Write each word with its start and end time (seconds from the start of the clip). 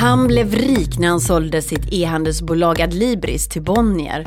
Han 0.00 0.26
blev 0.26 0.54
rik 0.54 0.98
när 0.98 1.08
han 1.08 1.20
sålde 1.20 1.62
sitt 1.62 1.92
e-handelsbolag 1.92 2.80
Adlibris 2.80 3.48
till 3.48 3.62
Bonnier. 3.62 4.26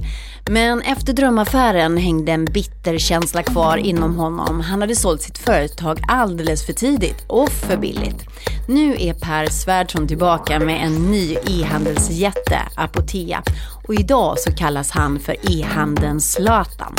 Men 0.49 0.81
efter 0.81 1.14
drömaffären 1.14 1.98
hängde 1.98 2.32
en 2.32 2.46
bitter 2.46 2.98
känsla 2.98 3.43
kvar 3.43 3.78
inom 3.78 4.16
honom. 4.16 4.62
Han 4.62 4.82
hade 4.82 4.96
sålt 4.96 5.21
sitt 5.21 5.37
företag 5.37 6.00
alldeles 6.07 6.66
för 6.66 6.73
tidigt 6.73 7.25
och 7.28 7.50
för 7.50 7.78
billigt. 7.78 8.25
Nu 8.68 8.96
är 9.00 9.14
Per 9.14 9.46
Svärdson 9.46 10.07
tillbaka 10.07 10.59
med 10.59 10.86
en 10.86 11.12
ny 11.12 11.34
e-handelsjätte, 11.34 12.60
Apotea. 12.76 13.44
Och 13.88 13.94
idag 13.94 14.40
så 14.40 14.52
kallas 14.52 14.92
han 14.92 15.20
för 15.20 15.36
e-handelns 15.52 16.32
Zlatan. 16.32 16.96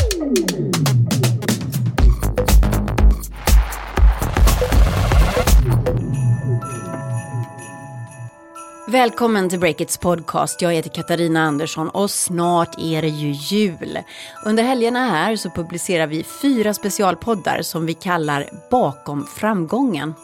Välkommen 8.94 9.48
till 9.48 9.58
Breakits 9.58 9.98
podcast. 9.98 10.62
Jag 10.62 10.72
heter 10.72 10.90
Katarina 10.90 11.42
Andersson 11.42 11.88
och 11.88 12.10
snart 12.10 12.78
är 12.78 13.02
det 13.02 13.08
ju 13.08 13.30
jul. 13.30 13.98
Under 14.46 14.62
helgerna 14.62 15.08
här 15.08 15.36
så 15.36 15.50
publicerar 15.50 16.06
vi 16.06 16.22
fyra 16.42 16.74
specialpoddar 16.74 17.62
som 17.62 17.86
vi 17.86 17.94
kallar 17.94 18.48
Bakom 18.70 19.26
framgången. 19.26 20.14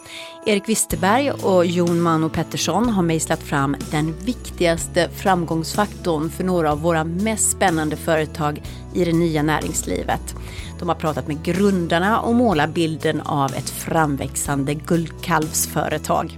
Erik 0.45 0.69
Wisterberg 0.69 1.31
och 1.31 1.65
Jon 1.65 2.01
Mano 2.01 2.29
Pettersson 2.29 2.89
har 2.89 3.03
mejslat 3.03 3.43
fram 3.43 3.75
den 3.91 4.15
viktigaste 4.25 5.09
framgångsfaktorn 5.09 6.29
för 6.29 6.43
några 6.43 6.71
av 6.71 6.81
våra 6.81 7.03
mest 7.03 7.51
spännande 7.51 7.95
företag 7.95 8.61
i 8.93 9.05
det 9.05 9.13
nya 9.13 9.43
näringslivet. 9.43 10.35
De 10.79 10.89
har 10.89 10.95
pratat 10.95 11.27
med 11.27 11.43
grundarna 11.43 12.19
och 12.19 12.35
målar 12.35 12.67
bilden 12.67 13.21
av 13.21 13.53
ett 13.53 13.69
framväxande 13.69 14.73
guldkalvsföretag. 14.73 16.37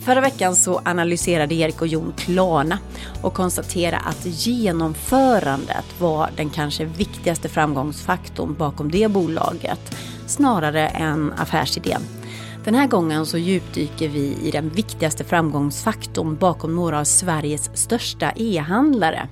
Förra 0.00 0.20
veckan 0.20 0.56
så 0.56 0.80
analyserade 0.84 1.54
Erik 1.54 1.80
och 1.80 1.86
Jon 1.86 2.12
Klarna 2.16 2.78
och 3.22 3.34
konstaterade 3.34 3.98
att 3.98 4.26
genomförandet 4.26 6.00
var 6.00 6.30
den 6.36 6.50
kanske 6.50 6.84
viktigaste 6.84 7.48
framgångsfaktorn 7.48 8.54
bakom 8.54 8.90
det 8.90 9.10
bolaget, 9.10 9.96
snarare 10.26 10.88
än 10.88 11.32
affärsidén. 11.32 12.02
Den 12.64 12.74
här 12.74 12.86
gången 12.86 13.26
så 13.26 13.38
djupdyker 13.38 14.08
vi 14.08 14.36
i 14.42 14.50
den 14.50 14.68
viktigaste 14.68 15.24
framgångsfaktorn 15.24 16.36
bakom 16.36 16.76
några 16.76 17.00
av 17.00 17.04
Sveriges 17.04 17.70
största 17.74 18.32
e-handlare. 18.36 19.28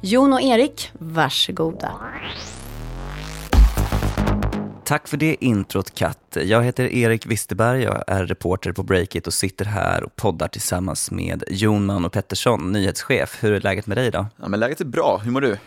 Jon 0.00 0.32
och 0.32 0.42
Erik, 0.42 0.90
varsågoda. 0.92 1.92
Tack 4.90 5.08
för 5.08 5.16
det 5.16 5.44
introt 5.44 5.94
Katt. 5.94 6.36
Jag 6.44 6.62
heter 6.62 6.84
Erik 6.84 7.26
Wisterberg, 7.26 7.82
jag 7.82 8.04
är 8.06 8.26
reporter 8.26 8.72
på 8.72 8.82
Breakit 8.82 9.26
och 9.26 9.34
sitter 9.34 9.64
här 9.64 10.04
och 10.04 10.16
poddar 10.16 10.48
tillsammans 10.48 11.10
med 11.10 11.44
Jon 11.48 12.04
och 12.04 12.12
Pettersson, 12.12 12.72
nyhetschef. 12.72 13.38
Hur 13.40 13.52
är 13.52 13.60
läget 13.60 13.86
med 13.86 13.96
dig 13.96 14.06
idag? 14.06 14.26
Ja, 14.36 14.48
men 14.48 14.60
läget 14.60 14.80
är 14.80 14.84
bra, 14.84 15.20
hur 15.24 15.30
mår 15.30 15.40
du? 15.40 15.58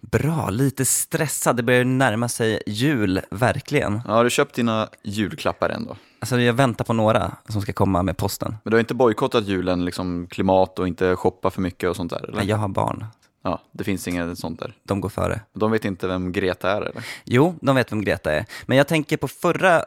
Bra, 0.00 0.50
lite 0.50 0.84
stressad. 0.84 1.56
Det 1.56 1.62
börjar 1.62 1.84
närma 1.84 2.28
sig 2.28 2.62
jul, 2.66 3.20
verkligen. 3.30 4.00
Ja, 4.06 4.12
har 4.12 4.24
du 4.24 4.30
köpt 4.30 4.54
dina 4.54 4.88
julklappar 5.02 5.68
än 5.68 5.86
då? 5.86 5.96
Alltså 6.20 6.40
jag 6.40 6.52
väntar 6.52 6.84
på 6.84 6.92
några 6.92 7.36
som 7.48 7.62
ska 7.62 7.72
komma 7.72 8.02
med 8.02 8.16
posten. 8.16 8.56
Men 8.64 8.70
du 8.70 8.76
har 8.76 8.80
inte 8.80 8.94
bojkottat 8.94 9.46
julen, 9.46 9.84
liksom 9.84 10.26
klimat 10.30 10.78
och 10.78 10.88
inte 10.88 11.16
shoppa 11.16 11.50
för 11.50 11.60
mycket 11.60 11.90
och 11.90 11.96
sånt 11.96 12.10
där? 12.10 12.24
Eller? 12.24 12.36
Nej, 12.36 12.46
jag 12.46 12.56
har 12.56 12.68
barn. 12.68 13.04
Ja, 13.42 13.62
det 13.72 13.84
finns 13.84 14.08
inget 14.08 14.38
sånt 14.38 14.60
där. 14.60 14.74
De 14.82 15.00
går 15.00 15.08
före. 15.08 15.40
De 15.52 15.70
vet 15.70 15.84
inte 15.84 16.06
vem 16.06 16.32
Greta 16.32 16.70
är 16.70 16.82
eller? 16.82 17.04
Jo, 17.24 17.54
de 17.60 17.76
vet 17.76 17.92
vem 17.92 18.00
Greta 18.00 18.32
är. 18.32 18.46
Men 18.66 18.76
jag 18.78 18.88
tänker 18.88 19.16
på 19.16 19.28
förra 19.28 19.84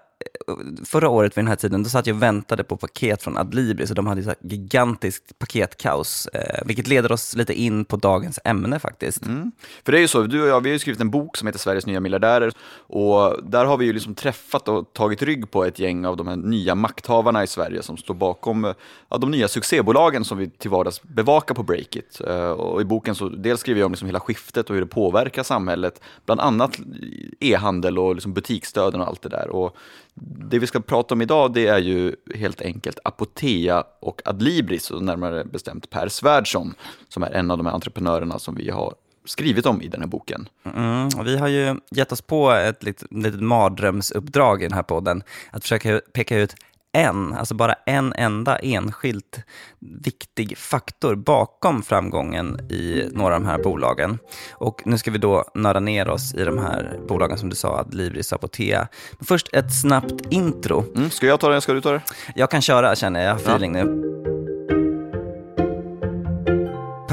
förra 0.86 1.10
året 1.10 1.38
vid 1.38 1.44
den 1.44 1.48
här 1.48 1.56
tiden, 1.56 1.84
då 1.84 1.90
satt 1.90 2.08
jag 2.08 2.16
och 2.16 2.22
väntade 2.22 2.64
på 2.64 2.78
paket 2.78 3.24
från 3.24 3.38
Adlibris 3.38 3.90
och 3.90 3.96
de 3.96 4.08
hade 4.08 4.32
ett 4.32 4.38
gigantiskt 4.42 5.40
paketkaos, 5.40 6.28
eh, 6.28 6.62
vilket 6.66 6.88
leder 6.88 7.12
oss 7.12 7.36
lite 7.36 7.54
in 7.54 7.86
på 7.86 7.96
dagens 7.96 8.40
ämne 8.44 8.80
faktiskt. 8.80 9.26
Mm. 9.26 9.52
För 9.86 9.92
det 9.92 9.98
är 9.98 10.02
ju 10.02 10.08
så, 10.08 10.22
du 10.22 10.42
och 10.42 10.48
jag, 10.48 10.62
vi 10.62 10.70
har 10.70 10.74
ju 10.74 10.80
skrivit 10.80 11.02
en 11.02 11.10
bok 11.10 11.38
som 11.38 11.48
heter 11.48 11.60
Sveriges 11.60 11.86
nya 11.86 12.00
miljardärer 12.00 12.52
och 12.78 13.44
där 13.44 13.66
har 13.66 13.78
vi 13.78 13.86
ju 13.86 13.94
liksom 13.94 14.16
träffat 14.16 14.68
och 14.68 14.94
tagit 14.94 15.22
rygg 15.22 15.52
på 15.52 15.66
ett 15.66 15.80
gäng 15.80 16.06
av 16.06 16.18
de 16.18 16.28
här 16.28 16.36
nya 16.36 16.76
makthavarna 16.76 17.44
i 17.44 17.48
Sverige 17.48 17.84
som 17.84 17.98
står 17.98 18.14
bakom 18.14 18.66
eh, 18.66 18.74
ja, 19.10 19.18
de 19.18 19.32
nya 19.32 19.48
succébolagen 19.48 20.26
som 20.26 20.38
vi 20.38 20.50
till 20.50 20.70
vardags 20.70 21.04
bevakar 21.04 21.56
på 21.56 21.64
Breakit. 21.64 22.22
Eh, 22.28 22.50
och 22.50 22.82
i 22.82 22.86
boken 22.86 23.16
så 23.16 23.30
dels 23.30 23.60
skriver 23.60 23.80
jag 23.80 23.86
om 23.86 23.92
liksom 23.92 24.08
hela 24.08 24.20
skiftet 24.20 24.70
och 24.70 24.74
hur 24.74 24.82
det 24.82 24.88
påverkar 24.88 25.44
samhället, 25.44 26.02
bland 26.26 26.42
annat 26.42 26.80
e-handel 27.40 28.00
och 28.00 28.16
liksom 28.16 28.34
butiksdöden 28.34 29.02
och 29.02 29.08
allt 29.08 29.22
det 29.22 29.30
där. 29.30 29.50
Och 29.50 29.78
det 30.50 30.60
vi 30.60 30.68
ska 30.68 30.80
prata 30.80 31.16
om 31.16 31.22
idag 31.22 31.54
det 31.54 31.68
är 31.68 31.80
ju 31.80 32.16
helt 32.36 32.62
enkelt 32.62 33.00
Apotea 33.04 33.84
och 34.00 34.22
Adlibris, 34.26 34.92
och 34.92 35.04
närmare 35.04 35.46
bestämt 35.46 35.90
Per 35.90 36.08
Svärdson, 36.08 36.74
som 37.10 37.24
är 37.24 37.32
en 37.32 37.52
av 37.52 37.58
de 37.58 37.66
här 37.66 37.74
entreprenörerna 37.74 38.40
som 38.40 38.56
vi 38.56 38.70
har 38.70 38.94
skrivit 39.26 39.66
om 39.66 39.82
i 39.82 39.88
den 39.88 40.02
här 40.02 40.08
boken. 40.08 40.50
Mm, 40.76 41.10
vi 41.26 41.38
har 41.38 41.48
ju 41.48 41.76
gett 41.92 42.12
oss 42.12 42.22
på 42.22 42.52
ett 42.52 42.84
litet, 42.84 43.12
litet 43.12 43.42
mardrömsuppdrag 43.42 44.62
i 44.62 44.66
den 44.66 44.74
här 44.74 44.84
podden, 44.84 45.24
att 45.52 45.62
försöka 45.62 46.02
peka 46.14 46.38
ut 46.38 46.56
en, 46.94 47.34
alltså 47.34 47.56
bara 47.56 47.74
en 47.86 48.14
enda 48.14 48.58
enskilt 48.58 49.40
viktig 50.04 50.58
faktor 50.58 51.16
bakom 51.16 51.84
framgången 51.84 52.72
i 52.72 53.10
några 53.12 53.36
av 53.36 53.42
de 53.42 53.48
här 53.48 53.58
bolagen. 53.58 54.20
Och 54.52 54.82
nu 54.86 54.98
ska 54.98 55.12
vi 55.12 55.18
då 55.18 55.46
nörda 55.54 55.80
ner 55.80 56.10
oss 56.10 56.34
i 56.34 56.44
de 56.44 56.58
här 56.58 57.00
bolagen 57.08 57.38
som 57.38 57.50
du 57.50 57.56
sa, 57.56 57.80
Adlibris 57.80 58.32
och 58.32 58.36
Apotea. 58.36 58.88
Men 59.20 59.26
först 59.26 59.54
ett 59.54 59.82
snabbt 59.82 60.22
intro. 60.30 60.86
Mm, 60.96 61.10
ska 61.10 61.28
jag 61.28 61.40
ta 61.40 61.50
det? 61.50 61.62
Ska 61.62 61.74
du 61.74 61.82
ta 61.82 61.92
det? 61.92 62.02
Jag 62.36 62.52
kan 62.52 62.62
köra 62.62 62.96
känner 62.96 63.20
jag, 63.20 63.30
jag 63.30 63.34
har 63.34 63.40
feeling 63.40 63.76
ja. 63.76 63.84
nu. 63.84 64.33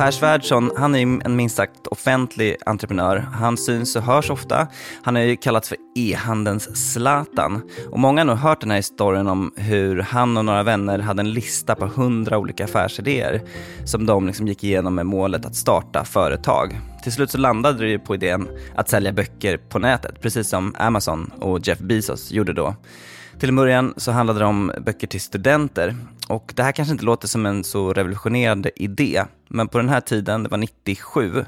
Per 0.00 0.10
Svärdson, 0.10 0.70
han 0.76 0.94
är 0.94 1.24
en 1.24 1.36
minst 1.36 1.56
sagt 1.56 1.86
offentlig 1.86 2.56
entreprenör. 2.66 3.16
Han 3.16 3.56
syns 3.56 3.96
och 3.96 4.02
hörs 4.02 4.30
ofta. 4.30 4.66
Han 5.02 5.14
har 5.14 5.22
ju 5.22 5.36
kallats 5.36 5.68
för 5.68 5.78
e-handelns 5.96 6.92
Zlatan. 6.92 7.62
Och 7.90 7.98
många 7.98 8.20
har 8.20 8.26
nog 8.26 8.36
hört 8.36 8.60
den 8.60 8.70
här 8.70 8.76
historien 8.76 9.26
om 9.26 9.52
hur 9.56 9.98
han 9.98 10.36
och 10.36 10.44
några 10.44 10.62
vänner 10.62 10.98
hade 10.98 11.20
en 11.20 11.32
lista 11.32 11.74
på 11.74 11.86
hundra 11.86 12.38
olika 12.38 12.64
affärsidéer 12.64 13.42
som 13.84 14.06
de 14.06 14.26
liksom 14.26 14.48
gick 14.48 14.64
igenom 14.64 14.94
med 14.94 15.06
målet 15.06 15.46
att 15.46 15.56
starta 15.56 16.04
företag. 16.04 16.80
Till 17.02 17.12
slut 17.12 17.30
så 17.30 17.38
landade 17.38 17.78
det 17.78 17.90
ju 17.90 17.98
på 17.98 18.14
idén 18.14 18.48
att 18.74 18.88
sälja 18.88 19.12
böcker 19.12 19.56
på 19.56 19.78
nätet, 19.78 20.20
precis 20.20 20.48
som 20.48 20.74
Amazon 20.78 21.30
och 21.40 21.68
Jeff 21.68 21.78
Bezos 21.78 22.32
gjorde 22.32 22.52
då. 22.52 22.74
Till 23.40 23.48
en 23.48 23.56
början 23.56 23.94
så 23.96 24.12
handlade 24.12 24.38
det 24.38 24.44
om 24.44 24.72
böcker 24.80 25.06
till 25.06 25.20
studenter 25.20 25.96
och 26.28 26.52
det 26.56 26.62
här 26.62 26.72
kanske 26.72 26.92
inte 26.92 27.04
låter 27.04 27.28
som 27.28 27.46
en 27.46 27.64
så 27.64 27.92
revolutionerande 27.92 28.70
idé, 28.82 29.24
men 29.48 29.68
på 29.68 29.78
den 29.78 29.88
här 29.88 30.00
tiden, 30.00 30.42
det 30.42 30.48
var 30.48 30.58
97, 30.58 31.44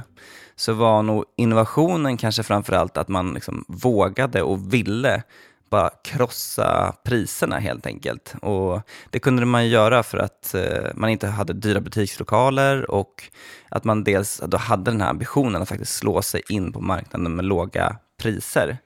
så 0.56 0.72
var 0.72 1.02
nog 1.02 1.24
innovationen 1.36 2.16
kanske 2.16 2.42
framförallt 2.42 2.96
att 2.96 3.08
man 3.08 3.34
liksom 3.34 3.64
vågade 3.68 4.42
och 4.42 4.74
ville 4.74 5.22
bara 5.70 5.90
krossa 6.04 6.94
priserna 7.04 7.58
helt 7.58 7.86
enkelt. 7.86 8.34
Och 8.42 8.80
det 9.10 9.18
kunde 9.18 9.46
man 9.46 9.68
göra 9.68 10.02
för 10.02 10.18
att 10.18 10.54
eh, 10.54 10.90
man 10.94 11.10
inte 11.10 11.26
hade 11.26 11.52
dyra 11.52 11.80
butikslokaler 11.80 12.90
och 12.90 13.24
att 13.68 13.84
man 13.84 14.04
dels 14.04 14.42
då 14.46 14.56
hade 14.56 14.90
den 14.90 15.00
här 15.00 15.10
ambitionen 15.10 15.62
att 15.62 15.68
faktiskt 15.68 15.96
slå 15.96 16.22
sig 16.22 16.42
in 16.48 16.72
på 16.72 16.80
marknaden 16.80 17.36
med 17.36 17.44
låga 17.44 17.96
priser. 18.22 18.78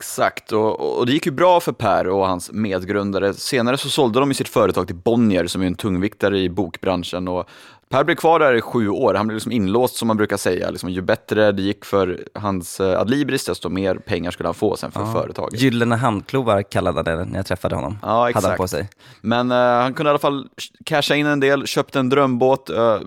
Exakt, 0.00 0.52
och, 0.52 0.98
och, 0.98 1.06
det 1.06 1.12
gick 1.12 1.26
ju 1.26 1.32
bra 1.32 1.60
för 1.60 1.72
Per 1.72 2.08
och 2.08 2.26
hans 2.26 2.52
medgrundare. 2.52 3.34
Senare 3.34 3.76
så 3.76 3.88
sålde 3.88 4.20
de 4.20 4.30
ju 4.30 4.34
sitt 4.34 4.48
företag 4.48 4.86
till 4.86 4.96
Bonnier 4.96 5.46
som 5.46 5.62
är 5.62 5.66
en 5.66 5.74
tungviktare 5.74 6.38
i 6.38 6.48
bokbranschen. 6.48 7.28
Och 7.28 7.48
Per 7.88 8.04
blev 8.04 8.14
kvar 8.14 8.38
där 8.38 8.54
i 8.54 8.60
sju 8.60 8.88
år, 8.88 9.14
han 9.14 9.26
blev 9.26 9.34
liksom 9.34 9.52
inlåst 9.52 9.96
som 9.96 10.08
man 10.08 10.16
brukar 10.16 10.36
säga. 10.36 10.70
Liksom, 10.70 10.90
ju 10.90 11.02
bättre 11.02 11.52
det 11.52 11.62
gick 11.62 11.84
för 11.84 12.24
hans 12.34 12.80
uh, 12.80 13.00
Adlibris, 13.00 13.44
desto 13.44 13.68
mer 13.68 13.94
pengar 13.94 14.30
skulle 14.30 14.46
han 14.46 14.54
få 14.54 14.76
sen 14.76 14.90
för 14.90 15.00
ja. 15.00 15.12
företaget. 15.12 15.60
Gyllene 15.60 15.96
handklovar 15.96 16.62
kallade 16.62 17.02
det 17.02 17.24
när 17.24 17.36
jag 17.36 17.46
träffade 17.46 17.74
honom. 17.74 17.98
Ja, 18.02 18.30
exakt. 18.30 18.44
Hade 18.44 18.52
han 18.52 18.56
på 18.56 18.68
sig. 18.68 18.88
Men 19.20 19.52
uh, 19.52 19.58
han 19.58 19.94
kunde 19.94 20.08
i 20.08 20.10
alla 20.10 20.18
fall 20.18 20.48
casha 20.84 21.14
in 21.14 21.26
en 21.26 21.40
del, 21.40 21.66
köpte 21.66 21.98
en 21.98 22.08
drömbåt, 22.08 22.70
uh, 22.70 22.98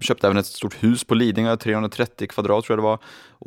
köpte 0.00 0.26
även 0.26 0.36
ett 0.36 0.46
stort 0.46 0.82
hus 0.82 1.04
på 1.04 1.14
Lidingö, 1.14 1.56
330 1.56 2.28
kvadrat 2.28 2.64
tror 2.64 2.78
jag 2.78 2.84
det 2.84 2.88
var. 2.88 2.98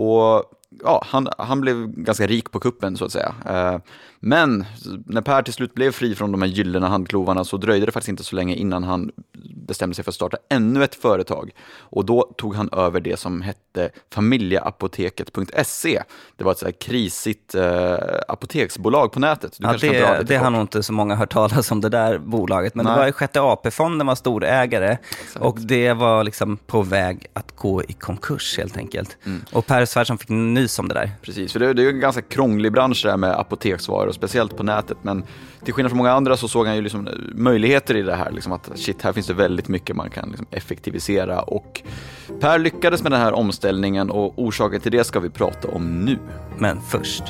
Och 0.05 0.43
ja, 0.83 1.03
han, 1.07 1.27
han 1.37 1.61
blev 1.61 1.87
ganska 1.87 2.27
rik 2.27 2.51
på 2.51 2.59
kuppen 2.59 2.97
så 2.97 3.05
att 3.05 3.11
säga. 3.11 3.35
Eh, 3.45 3.77
men 4.19 4.65
när 5.05 5.21
Per 5.21 5.41
till 5.41 5.53
slut 5.53 5.73
blev 5.73 5.91
fri 5.91 6.15
från 6.15 6.31
de 6.31 6.41
här 6.41 6.49
gyllene 6.49 6.87
handklovarna 6.87 7.43
så 7.43 7.57
dröjde 7.57 7.85
det 7.85 7.91
faktiskt 7.91 8.09
inte 8.09 8.23
så 8.23 8.35
länge 8.35 8.55
innan 8.55 8.83
han 8.83 9.11
bestämde 9.67 9.95
sig 9.95 10.03
för 10.03 10.11
att 10.11 10.15
starta 10.15 10.37
ännu 10.49 10.83
ett 10.83 10.95
företag. 10.95 11.51
Och 11.79 12.05
då 12.05 12.33
tog 12.37 12.55
han 12.55 12.69
över 12.71 12.99
det 12.99 13.19
som 13.19 13.41
hette 13.41 13.89
familjeapoteket.se. 14.13 16.03
Det 16.35 16.43
var 16.43 16.51
ett 16.51 16.57
så 16.57 16.65
här 16.65 16.71
krisigt 16.71 17.55
eh, 17.55 17.97
apoteksbolag 18.27 19.11
på 19.11 19.19
nätet. 19.19 19.57
Du 19.59 19.67
ja, 19.67 19.77
det, 19.81 19.89
det, 19.89 20.23
det 20.27 20.35
har 20.35 20.49
nog 20.49 20.61
inte 20.61 20.83
så 20.83 20.93
många 20.93 21.15
hört 21.15 21.33
talas 21.33 21.71
om 21.71 21.81
det 21.81 21.89
där 21.89 22.17
bolaget, 22.17 22.75
men 22.75 22.85
Nej. 22.85 22.95
det 22.95 23.01
var 23.01 23.11
Sjätte 23.11 23.41
AP-fonden 23.41 24.07
var 24.07 24.15
storägare 24.15 24.97
Exakt. 25.21 25.45
och 25.45 25.59
det 25.59 25.93
var 25.93 26.23
liksom 26.23 26.57
på 26.57 26.81
väg 26.81 27.25
att 27.33 27.52
gå 27.63 27.83
i 27.83 27.93
konkurs 27.93 28.57
helt 28.57 28.77
enkelt. 28.77 29.17
Mm. 29.25 29.41
Och 29.51 29.65
Per 29.65 29.85
Svärdson 29.85 30.17
fick 30.17 30.29
nys 30.29 30.79
om 30.79 30.87
det 30.87 30.93
där. 30.93 31.11
Precis, 31.21 31.53
för 31.53 31.59
det, 31.59 31.73
det 31.73 31.83
är 31.83 31.89
en 31.89 31.99
ganska 31.99 32.21
krånglig 32.21 32.71
bransch 32.71 33.01
det 33.03 33.09
här 33.09 33.17
med 33.17 33.39
apoteksvaror, 33.39 34.11
speciellt 34.11 34.57
på 34.57 34.63
nätet. 34.63 34.97
Men 35.01 35.23
till 35.63 35.73
skillnad 35.73 35.91
från 35.91 35.97
många 35.97 36.11
andra 36.11 36.37
så 36.37 36.47
såg 36.47 36.67
han 36.67 36.75
ju 36.75 36.81
liksom 36.81 37.09
möjligheter 37.35 37.95
i 37.95 38.01
det 38.01 38.15
här. 38.15 38.31
Liksom 38.31 38.51
att 38.51 38.71
shit, 38.75 39.01
här 39.01 39.13
finns 39.13 39.27
det 39.27 39.33
väldigt 39.33 39.67
mycket 39.67 39.95
man 39.95 40.09
kan 40.09 40.29
liksom 40.29 40.45
effektivisera. 40.51 41.41
Och 41.41 41.81
Per 42.39 42.59
lyckades 42.59 43.03
med 43.03 43.11
den 43.11 43.21
här 43.21 43.33
omställningen 43.33 44.09
och 44.09 44.39
orsaken 44.39 44.81
till 44.81 44.91
det 44.91 45.03
ska 45.03 45.19
vi 45.19 45.29
prata 45.29 45.67
om 45.67 46.05
nu. 46.05 46.19
Men 46.57 46.81
först. 46.81 47.23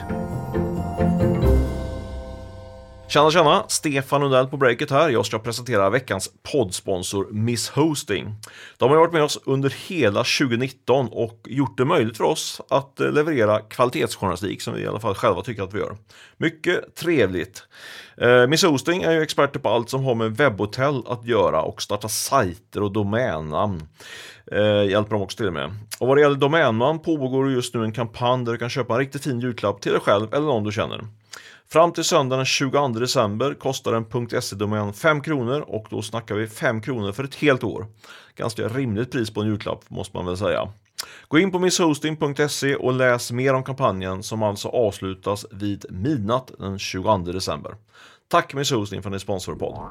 Tjena 3.14 3.32
tjena! 3.32 3.66
Stefan 3.68 4.22
Lundell 4.22 4.48
på 4.48 4.58
Breakit 4.58 4.92
här. 4.92 5.10
Jag 5.10 5.26
ska 5.26 5.40
presentera 5.40 5.90
veckans 5.90 6.30
poddsponsor 6.52 7.28
Miss 7.32 7.70
Hosting. 7.70 8.36
De 8.78 8.90
har 8.90 8.98
varit 8.98 9.14
med 9.14 9.24
oss 9.24 9.40
under 9.46 9.74
hela 9.88 10.24
2019 10.24 11.10
och 11.12 11.40
gjort 11.46 11.78
det 11.78 11.86
möjligt 11.86 12.18
för 12.18 12.24
oss 12.24 12.62
att 12.70 13.00
eh, 13.00 13.12
leverera 13.12 13.60
kvalitetsjournalistik 13.60 14.62
som 14.62 14.74
vi 14.74 14.82
i 14.82 14.88
alla 14.88 15.00
fall 15.00 15.16
själva 15.16 15.42
tycker 15.42 15.64
att 15.64 15.74
vi 15.74 15.80
gör. 15.80 15.98
Mycket 16.38 16.96
trevligt! 16.96 17.64
Eh, 18.18 18.48
Miss 18.48 18.64
Hosting 18.64 19.04
är 19.04 19.12
ju 19.12 19.22
experter 19.22 19.60
på 19.60 19.70
allt 19.70 19.90
som 19.90 20.04
har 20.04 20.16
med 20.16 20.38
webbhotell 20.38 21.04
att 21.08 21.26
göra 21.26 21.62
och 21.62 21.82
starta 21.82 22.10
sajter 22.10 22.84
och 22.84 22.92
domännamn. 22.92 23.88
Eh, 24.52 24.84
hjälper 24.90 25.12
de 25.12 25.22
också 25.22 25.38
till 25.38 25.52
med. 25.52 25.76
Och 26.00 26.08
vad 26.08 26.18
det 26.18 26.22
gäller 26.22 26.36
domännamn 26.38 27.00
pågår 27.00 27.52
just 27.52 27.76
nu 27.76 27.84
en 27.84 27.92
kampanj 27.92 28.46
där 28.46 28.52
du 28.52 28.58
kan 28.58 28.70
köpa 28.70 28.94
en 28.94 29.00
riktigt 29.00 29.24
fin 29.24 29.40
julklapp 29.40 29.82
till 29.82 29.92
dig 29.92 30.02
själv 30.02 30.34
eller 30.34 30.46
någon 30.46 30.64
du 30.64 30.72
känner. 30.72 31.02
Fram 31.70 31.92
till 31.92 32.04
söndagen 32.04 32.40
den 32.40 32.46
22 32.46 32.88
december 32.88 33.54
kostar 33.54 33.94
en 33.94 34.42
.se-domän 34.42 34.94
5 34.94 35.22
kronor 35.22 35.62
och 35.68 35.88
då 35.90 36.02
snackar 36.02 36.36
vi 36.36 36.48
5 36.48 36.82
kronor 36.82 37.12
för 37.12 37.24
ett 37.24 37.36
helt 37.36 37.64
år. 37.64 37.88
Ganska 38.36 38.68
rimligt 38.68 39.12
pris 39.12 39.34
på 39.34 39.42
en 39.42 39.48
julklapp 39.48 39.90
måste 39.90 40.18
man 40.18 40.26
väl 40.26 40.38
säga. 40.38 40.68
Gå 41.28 41.40
in 41.40 41.52
på 41.52 41.60
misshosting.se 41.60 42.76
och 42.76 42.94
läs 42.94 43.32
mer 43.32 43.54
om 43.54 43.64
kampanjen 43.64 44.24
som 44.24 44.44
alltså 44.44 44.68
avslutas 44.68 45.46
vid 45.52 45.86
midnatt 45.90 46.52
den 46.60 46.80
22 46.80 47.18
december. 47.18 47.76
Tack 48.28 48.54
Miss 48.54 48.72
Hosting 48.72 49.02
för 49.02 49.10
att 49.10 49.14
ni 49.14 49.20
sponsrar 49.20 49.56
podden. 49.56 49.82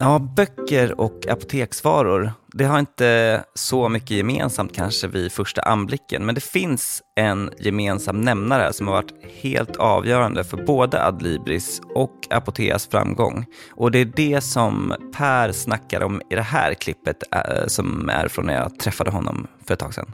Ja, 0.00 0.18
böcker 0.36 1.00
och 1.00 1.26
apoteksvaror, 1.28 2.32
det 2.52 2.64
har 2.64 2.78
inte 2.78 3.44
så 3.54 3.88
mycket 3.88 4.10
gemensamt 4.10 4.74
kanske 4.74 5.08
vid 5.08 5.32
första 5.32 5.62
anblicken, 5.62 6.26
men 6.26 6.34
det 6.34 6.40
finns 6.40 7.02
en 7.16 7.50
gemensam 7.58 8.20
nämnare 8.20 8.72
som 8.72 8.86
har 8.86 8.94
varit 8.94 9.14
helt 9.42 9.76
avgörande 9.76 10.44
för 10.44 10.56
både 10.56 11.04
Adlibris 11.04 11.80
och 11.94 12.14
Apoteas 12.30 12.86
framgång. 12.86 13.46
Och 13.70 13.90
det 13.90 13.98
är 13.98 14.12
det 14.16 14.40
som 14.40 14.94
Per 15.16 15.52
snackar 15.52 16.00
om 16.00 16.22
i 16.30 16.34
det 16.34 16.42
här 16.42 16.74
klippet 16.74 17.22
äh, 17.32 17.66
som 17.66 18.08
är 18.08 18.28
från 18.28 18.46
när 18.46 18.54
jag 18.54 18.78
träffade 18.78 19.10
honom 19.10 19.46
för 19.66 19.74
ett 19.74 19.80
tag 19.80 19.94
sedan. 19.94 20.12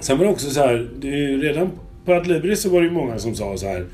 Sen 0.00 0.18
var 0.18 0.24
det 0.24 0.30
också 0.30 0.50
så 0.50 0.60
här, 0.60 0.90
det 1.00 1.08
är 1.08 1.38
redan 1.38 1.70
på 2.04 2.12
Adlibris 2.12 2.62
så 2.62 2.70
var 2.70 2.82
det 2.82 2.90
många 2.90 3.18
som 3.18 3.34
sa 3.34 3.56
så 3.56 3.66
här, 3.66 3.86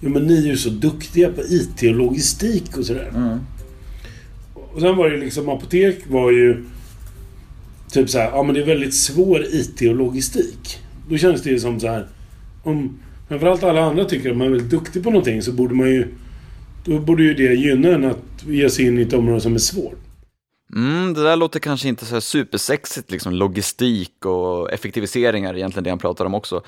jo 0.00 0.10
men 0.10 0.22
ni 0.22 0.38
är 0.38 0.50
ju 0.50 0.56
så 0.56 0.70
duktiga 0.70 1.32
på 1.32 1.40
IT 1.40 1.82
och 1.82 1.94
logistik 1.94 2.76
och 2.76 2.84
sådär. 2.84 3.12
Mm. 3.14 3.38
Och 4.74 4.80
sen 4.80 4.96
var 4.96 5.10
det 5.10 5.16
liksom, 5.16 5.48
apotek 5.48 5.98
var 6.08 6.30
ju... 6.30 6.64
Typ 7.92 8.10
så 8.10 8.18
här, 8.18 8.30
ja 8.30 8.42
men 8.42 8.54
det 8.54 8.60
är 8.60 8.66
väldigt 8.66 8.94
svår 8.94 9.44
IT 9.50 9.80
och 9.80 9.96
logistik. 9.96 10.78
Då 11.08 11.16
känns 11.16 11.42
det 11.42 11.50
ju 11.50 11.60
som 11.60 11.80
så 11.80 11.88
här... 11.88 12.06
Om 12.62 12.98
framförallt 13.28 13.62
alla 13.62 13.80
andra 13.80 14.04
tycker 14.04 14.30
att 14.30 14.36
man 14.36 14.46
är 14.46 14.50
väldigt 14.50 14.70
duktig 14.70 15.02
på 15.04 15.10
någonting 15.10 15.42
så 15.42 15.52
borde 15.52 15.74
man 15.74 15.88
ju... 15.88 16.08
Då 16.84 16.98
borde 16.98 17.22
ju 17.22 17.34
det 17.34 17.54
gynna 17.54 17.88
en 17.88 18.04
att 18.04 18.44
ge 18.46 18.70
sig 18.70 18.86
in 18.86 18.98
i 18.98 19.02
ett 19.02 19.12
område 19.12 19.40
som 19.40 19.54
är 19.54 19.58
svårt. 19.58 19.98
Mm, 20.74 21.14
det 21.14 21.22
där 21.22 21.36
låter 21.36 21.60
kanske 21.60 21.88
inte 21.88 22.04
så 22.04 22.20
supersexigt, 22.20 23.10
liksom 23.10 23.32
logistik 23.32 24.26
och 24.26 24.72
effektiviseringar 24.72 25.56
egentligen 25.56 25.84
det 25.84 25.90
han 25.90 25.98
pratar 25.98 26.24
om 26.24 26.34
också. 26.34 26.62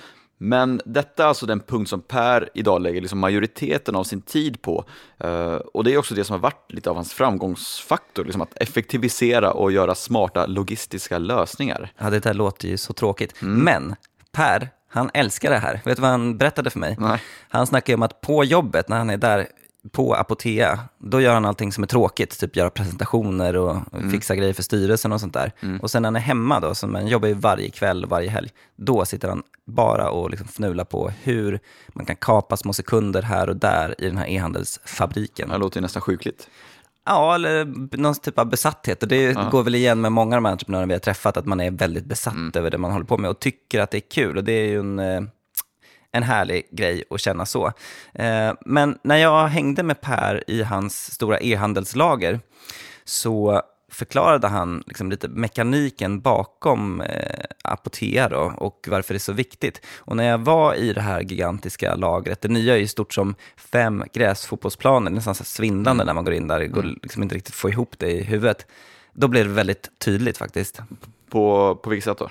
Men 0.45 0.81
detta 0.85 1.25
är 1.25 1.27
alltså 1.27 1.47
den 1.47 1.61
punkt 1.61 1.89
som 1.89 2.01
Per 2.01 2.49
idag 2.55 2.83
lägger 2.83 3.01
liksom 3.01 3.19
majoriteten 3.19 3.95
av 3.97 4.05
sin 4.05 4.23
tid 4.23 4.63
på. 4.63 4.85
Uh, 5.25 5.55
och 5.55 5.85
det 5.85 5.95
är 5.95 5.99
också 5.99 6.15
det 6.15 6.25
som 6.25 6.35
har 6.35 6.41
varit 6.41 6.73
lite 6.73 6.91
av 6.91 6.97
hans 6.97 7.13
framgångsfaktor, 7.13 8.25
liksom 8.25 8.43
att 8.43 8.57
effektivisera 8.57 9.53
och 9.53 9.73
göra 9.73 9.95
smarta 9.95 10.47
logistiska 10.47 11.19
lösningar. 11.19 11.93
Ja, 11.99 12.11
det 12.11 12.21
där 12.21 12.35
låter 12.35 12.69
ju 12.69 12.77
så 12.77 12.93
tråkigt. 12.93 13.43
Mm. 13.43 13.65
Men 13.65 13.97
Per, 14.33 14.69
han 14.89 15.11
älskar 15.15 15.51
det 15.51 15.59
här. 15.59 15.81
Vet 15.85 15.97
du 15.97 16.03
vad 16.03 16.11
han 16.11 16.39
berättade 16.39 16.71
för 16.71 16.79
mig? 16.79 16.97
Nej. 16.99 17.23
Han 17.49 17.67
snackar 17.67 17.95
om 17.95 18.03
att 18.03 18.21
på 18.21 18.45
jobbet, 18.45 18.89
när 18.89 18.99
han 18.99 19.11
är 19.11 19.17
där 19.17 19.49
på 19.91 20.15
Apotea, 20.15 20.81
då 20.99 21.21
gör 21.21 21.35
han 21.35 21.45
allting 21.45 21.73
som 21.73 21.85
är 21.85 21.89
tråkigt, 21.89 22.41
typ 22.41 22.57
göra 22.57 22.71
presentationer 22.71 23.57
och 23.57 23.77
mm. 23.93 24.11
fixa 24.11 24.37
grejer 24.37 24.53
för 24.53 24.63
styrelsen 24.63 25.13
och 25.13 25.21
sånt 25.21 25.35
där. 25.35 25.53
Mm. 25.61 25.81
Och 25.81 25.91
sen 25.91 26.03
när 26.03 26.07
han 26.07 26.17
är 26.17 26.21
hemma 26.21 26.61
då, 26.61 26.75
som 26.75 26.95
han 26.95 27.07
jobbar 27.07 27.29
ju 27.29 27.35
varje 27.35 27.71
kväll 27.71 28.05
och 28.05 28.11
varje 28.11 28.31
helg, 28.31 28.49
då 28.77 29.05
sitter 29.05 29.29
han 29.29 29.43
bara 29.67 30.11
och 30.11 30.31
liksom 30.31 30.49
fnular 30.49 30.85
på 30.85 31.13
hur 31.23 31.61
man 31.89 32.07
kan 32.07 32.17
kapa 32.17 32.57
små 32.57 32.73
sekunder 32.73 33.23
här 33.23 33.49
och 33.49 33.57
där 33.57 33.95
i 33.99 34.07
den 34.07 34.19
här 34.19 34.27
e-handelsfabriken. 34.27 35.49
Det 35.49 35.59
låter 35.59 35.77
ju 35.77 35.83
nästan 35.83 36.03
sjukligt. 36.03 36.49
Ja, 37.07 37.35
eller 37.35 37.65
någon 37.97 38.15
typ 38.15 38.39
av 38.39 38.47
besatthet. 38.47 39.03
Och 39.03 39.09
det 39.09 39.23
ja. 39.23 39.49
går 39.51 39.63
väl 39.63 39.75
igen 39.75 40.01
med 40.01 40.13
många 40.13 40.37
av 40.37 40.43
de 40.43 40.45
här 40.45 40.53
entreprenörerna 40.53 40.87
vi 40.87 40.93
har 40.93 41.01
träffat, 41.01 41.37
att 41.37 41.47
man 41.47 41.61
är 41.61 41.71
väldigt 41.71 42.05
besatt 42.05 42.35
mm. 42.35 42.53
över 42.55 42.71
det 42.71 42.79
man 42.79 42.93
håller 42.93 43.07
på 43.07 43.19
med 43.19 43.31
och 43.31 43.39
tycker 43.39 43.81
att 43.81 43.91
det 43.91 43.99
är 43.99 44.11
kul. 44.11 44.37
Och 44.37 44.45
det 44.45 44.53
är 44.53 44.67
ju 44.67 44.79
en 44.79 44.99
eh, 44.99 45.23
en 46.13 46.23
härlig 46.23 46.69
grej 46.71 47.05
att 47.11 47.21
känna 47.21 47.47
så. 47.47 47.73
Eh, 48.15 48.53
men 48.67 48.99
när 49.03 49.17
jag 49.17 49.47
hängde 49.47 49.83
med 49.83 50.01
Per 50.01 50.45
i 50.47 50.63
hans 50.63 51.15
stora 51.15 51.41
e-handelslager 51.41 52.41
så 53.05 53.63
förklarade 53.93 54.49
han 54.49 54.83
liksom 54.87 55.11
lite 55.11 55.29
mekaniken 55.29 56.21
bakom 56.21 57.01
eh, 57.01 57.45
Apotea 57.65 58.29
då, 58.29 58.55
och 58.57 58.89
varför 58.91 59.15
det 59.15 59.17
är 59.17 59.21
så 59.21 59.33
viktigt. 59.33 59.81
Och 59.99 60.17
när 60.17 60.25
jag 60.25 60.39
var 60.39 60.75
i 60.75 60.93
det 60.93 61.01
här 61.01 61.21
gigantiska 61.21 61.95
lagret, 61.95 62.41
det 62.41 62.49
nya 62.49 62.75
är 62.75 62.79
ju 62.79 62.87
stort 62.87 63.15
som 63.15 63.35
fem 63.57 64.05
gräsfotbollsplaner, 64.13 65.11
nästan 65.11 65.35
så 65.35 65.45
svindlande 65.45 66.03
mm. 66.03 66.07
när 66.07 66.15
man 66.15 66.25
går 66.25 66.35
in 66.35 66.49
där, 66.49 66.59
det 66.59 66.67
går 66.67 66.83
mm. 66.83 66.99
liksom 67.03 67.23
inte 67.23 67.35
riktigt 67.35 67.55
få 67.55 67.69
ihop 67.69 67.95
det 67.99 68.11
i 68.11 68.23
huvudet. 68.23 68.67
Då 69.13 69.29
blev 69.29 69.49
det 69.49 69.55
väldigt 69.55 69.91
tydligt 69.99 70.39
faktiskt. 70.39 70.81
På, 71.31 71.77
på 71.83 71.91
vilket 71.91 72.05
sätt 72.05 72.19
då? 72.19 72.31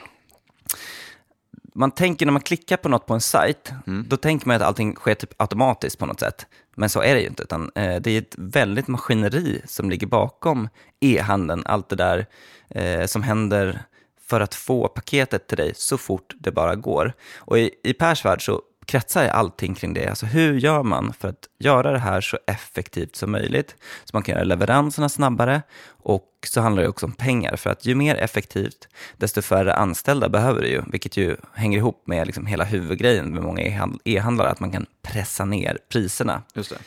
Man 1.73 1.91
tänker 1.91 2.25
när 2.25 2.33
man 2.33 2.41
klickar 2.41 2.77
på 2.77 2.89
något 2.89 3.05
på 3.05 3.13
en 3.13 3.21
sajt, 3.21 3.71
mm. 3.87 4.05
då 4.07 4.17
tänker 4.17 4.47
man 4.47 4.55
att 4.55 4.61
allting 4.61 4.95
sker 4.95 5.15
typ 5.15 5.33
automatiskt 5.37 5.99
på 5.99 6.05
något 6.05 6.19
sätt. 6.19 6.45
Men 6.75 6.89
så 6.89 7.01
är 7.01 7.15
det 7.15 7.21
ju 7.21 7.27
inte, 7.27 7.43
utan 7.43 7.71
eh, 7.75 8.01
det 8.01 8.11
är 8.11 8.17
ett 8.17 8.35
väldigt 8.37 8.87
maskineri 8.87 9.61
som 9.65 9.89
ligger 9.89 10.07
bakom 10.07 10.69
e-handeln, 10.99 11.63
allt 11.65 11.89
det 11.89 11.95
där 11.95 12.25
eh, 12.69 13.05
som 13.05 13.23
händer 13.23 13.81
för 14.27 14.41
att 14.41 14.55
få 14.55 14.87
paketet 14.87 15.47
till 15.47 15.57
dig 15.57 15.71
så 15.75 15.97
fort 15.97 16.33
det 16.39 16.51
bara 16.51 16.75
går. 16.75 17.13
Och 17.37 17.59
i, 17.59 17.71
i 17.83 17.93
Pers 17.93 18.25
värld 18.25 18.45
så 18.45 18.61
kretsar 18.91 19.27
allting 19.27 19.75
kring 19.75 19.93
det. 19.93 20.07
Alltså 20.07 20.25
hur 20.25 20.59
gör 20.59 20.83
man 20.83 21.13
för 21.19 21.27
att 21.27 21.47
göra 21.59 21.91
det 21.91 21.99
här 21.99 22.21
så 22.21 22.37
effektivt 22.47 23.15
som 23.15 23.31
möjligt? 23.31 23.75
Så 24.05 24.09
man 24.13 24.23
kan 24.23 24.35
göra 24.35 24.43
leveranserna 24.43 25.09
snabbare 25.09 25.61
och 25.87 26.27
så 26.47 26.61
handlar 26.61 26.83
det 26.83 26.89
också 26.89 27.05
om 27.05 27.11
pengar. 27.11 27.55
För 27.55 27.69
att 27.69 27.85
ju 27.85 27.95
mer 27.95 28.15
effektivt, 28.15 28.87
desto 29.17 29.41
färre 29.41 29.73
anställda 29.73 30.29
behöver 30.29 30.61
du 30.61 30.67
ju. 30.67 30.81
Vilket 30.87 31.17
ju 31.17 31.35
hänger 31.53 31.77
ihop 31.77 32.03
med 32.07 32.27
liksom 32.27 32.45
hela 32.45 32.63
huvudgrejen 32.63 33.33
med 33.33 33.43
många 33.43 33.89
e-handlare, 34.05 34.49
att 34.49 34.59
man 34.59 34.71
kan 34.71 34.85
pressa 35.01 35.45
ner 35.45 35.77
priserna. 35.89 36.41
Just 36.53 36.69
det. 36.69 36.77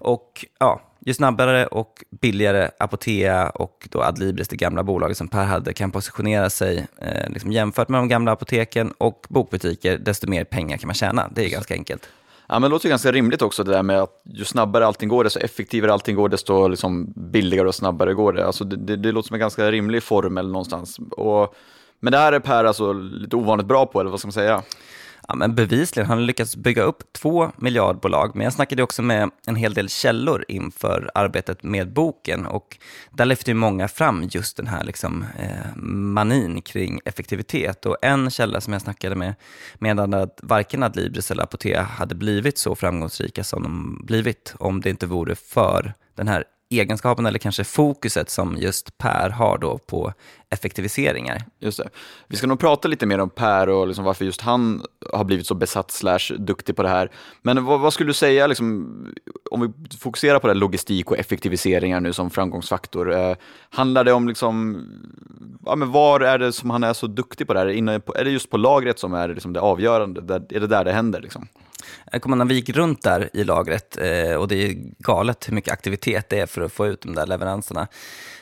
Och 0.00 0.46
ja, 0.58 0.80
ju 1.06 1.14
snabbare 1.14 1.66
och 1.66 2.04
billigare 2.10 2.70
Apotea 2.78 3.50
och 3.50 3.88
då 3.90 4.02
Adlibris, 4.02 4.48
det 4.48 4.56
gamla 4.56 4.82
bolaget 4.82 5.16
som 5.16 5.28
Per 5.28 5.44
hade, 5.44 5.72
kan 5.72 5.90
positionera 5.90 6.50
sig 6.50 6.86
eh, 6.98 7.30
liksom 7.30 7.52
jämfört 7.52 7.88
med 7.88 8.00
de 8.00 8.08
gamla 8.08 8.32
apoteken 8.32 8.92
och 8.98 9.26
bokbutiker, 9.28 9.98
desto 9.98 10.30
mer 10.30 10.44
pengar 10.44 10.76
kan 10.76 10.88
man 10.88 10.94
tjäna. 10.94 11.30
Det 11.34 11.44
är 11.44 11.48
ganska 11.48 11.74
enkelt. 11.74 12.08
Ja, 12.48 12.58
men 12.58 12.62
det 12.62 12.68
låter 12.68 12.88
ganska 12.88 13.12
rimligt 13.12 13.42
också 13.42 13.64
det 13.64 13.72
där 13.72 13.82
med 13.82 14.00
att 14.02 14.22
ju 14.24 14.44
snabbare 14.44 14.86
allting 14.86 15.08
går, 15.08 15.24
desto 15.24 15.40
effektivare 15.40 15.92
allting 15.92 16.16
går, 16.16 16.28
desto 16.28 16.68
liksom 16.68 17.12
billigare 17.16 17.68
och 17.68 17.74
snabbare 17.74 18.14
går 18.14 18.32
det. 18.32 18.46
Alltså 18.46 18.64
det, 18.64 18.76
det, 18.76 18.96
det 18.96 19.12
låter 19.12 19.26
som 19.26 19.34
en 19.34 19.40
ganska 19.40 19.70
rimlig 19.70 20.02
formel 20.02 20.46
någonstans. 20.46 20.98
Och, 21.10 21.54
men 22.00 22.12
det 22.12 22.18
här 22.18 22.32
är 22.32 22.40
Per 22.40 22.64
alltså 22.64 22.92
lite 22.92 23.36
ovanligt 23.36 23.66
bra 23.66 23.86
på, 23.86 24.00
eller 24.00 24.10
vad 24.10 24.20
ska 24.20 24.26
man 24.26 24.32
säga? 24.32 24.62
Ja, 25.30 25.36
men 25.36 25.54
bevisligen, 25.54 26.08
han 26.08 26.18
har 26.18 26.24
lyckats 26.24 26.56
bygga 26.56 26.82
upp 26.82 27.12
två 27.12 27.52
miljardbolag, 27.56 28.36
men 28.36 28.44
jag 28.44 28.52
snackade 28.52 28.82
också 28.82 29.02
med 29.02 29.30
en 29.46 29.56
hel 29.56 29.74
del 29.74 29.88
källor 29.88 30.44
inför 30.48 31.10
arbetet 31.14 31.62
med 31.62 31.92
boken 31.92 32.46
och 32.46 32.78
där 33.10 33.24
lyfte 33.24 33.50
ju 33.50 33.54
många 33.54 33.88
fram 33.88 34.28
just 34.30 34.56
den 34.56 34.66
här 34.66 34.84
liksom, 34.84 35.24
eh, 35.38 35.76
manin 35.82 36.62
kring 36.62 37.00
effektivitet. 37.04 37.86
Och 37.86 37.96
en 38.02 38.30
källa 38.30 38.60
som 38.60 38.72
jag 38.72 38.82
snackade 38.82 39.14
med 39.14 39.34
menade 39.78 40.22
att 40.22 40.40
varken 40.42 40.82
Adlibris 40.82 41.30
eller 41.30 41.42
Apotea 41.42 41.82
hade 41.82 42.14
blivit 42.14 42.58
så 42.58 42.74
framgångsrika 42.74 43.44
som 43.44 43.62
de 43.62 44.00
blivit 44.06 44.54
om 44.58 44.80
det 44.80 44.90
inte 44.90 45.06
vore 45.06 45.34
för 45.34 45.94
den 46.14 46.28
här 46.28 46.44
egenskapen 46.70 47.26
eller 47.26 47.38
kanske 47.38 47.64
fokuset 47.64 48.30
som 48.30 48.56
just 48.56 48.98
Per 48.98 49.30
har 49.30 49.58
då 49.58 49.78
på 49.78 50.12
effektiviseringar. 50.50 51.44
Just 51.58 51.78
det. 51.78 51.88
Vi 52.28 52.36
ska 52.36 52.46
nog 52.46 52.60
prata 52.60 52.88
lite 52.88 53.06
mer 53.06 53.18
om 53.18 53.30
Per 53.30 53.68
och 53.68 53.86
liksom 53.86 54.04
varför 54.04 54.24
just 54.24 54.40
han 54.40 54.82
har 55.12 55.24
blivit 55.24 55.46
så 55.46 55.54
besatt 55.54 55.90
slash 55.90 56.34
duktig 56.38 56.76
på 56.76 56.82
det 56.82 56.88
här. 56.88 57.10
Men 57.42 57.64
vad, 57.64 57.80
vad 57.80 57.92
skulle 57.92 58.10
du 58.10 58.14
säga, 58.14 58.46
liksom, 58.46 58.88
om 59.50 59.60
vi 59.60 59.96
fokuserar 59.98 60.38
på 60.38 60.46
det 60.46 60.54
logistik 60.54 61.10
och 61.10 61.18
effektiviseringar 61.18 62.00
nu 62.00 62.12
som 62.12 62.30
framgångsfaktor. 62.30 63.12
Eh, 63.12 63.36
handlar 63.70 64.04
det 64.04 64.12
om, 64.12 64.28
liksom, 64.28 64.84
ja, 65.66 65.76
men 65.76 65.90
var 65.90 66.20
är 66.20 66.38
det 66.38 66.52
som 66.52 66.70
han 66.70 66.84
är 66.84 66.92
så 66.92 67.06
duktig 67.06 67.46
på 67.46 67.54
det 67.54 67.60
här? 67.60 67.68
Inne 67.68 68.00
på, 68.00 68.14
är 68.14 68.24
det 68.24 68.30
just 68.30 68.50
på 68.50 68.56
lagret 68.56 68.98
som 68.98 69.14
är 69.14 69.28
liksom 69.28 69.52
det 69.52 69.60
avgörande? 69.60 70.20
Där, 70.20 70.46
är 70.50 70.60
det 70.60 70.66
där 70.66 70.84
det 70.84 70.92
händer? 70.92 71.20
Liksom? 71.20 71.48
Jag 72.12 72.22
kommer 72.22 72.36
när 72.36 72.44
vi 72.44 72.54
gick 72.54 72.68
runt 72.68 73.02
där 73.02 73.30
i 73.32 73.44
lagret 73.44 73.96
eh, 73.96 74.34
och 74.34 74.48
det 74.48 74.56
är 74.56 74.74
galet 74.98 75.48
hur 75.48 75.54
mycket 75.54 75.72
aktivitet 75.72 76.28
det 76.28 76.38
är 76.38 76.46
för 76.46 76.62
att 76.62 76.72
få 76.72 76.86
ut 76.86 77.02
de 77.02 77.14
där 77.14 77.26
leveranserna. 77.26 77.88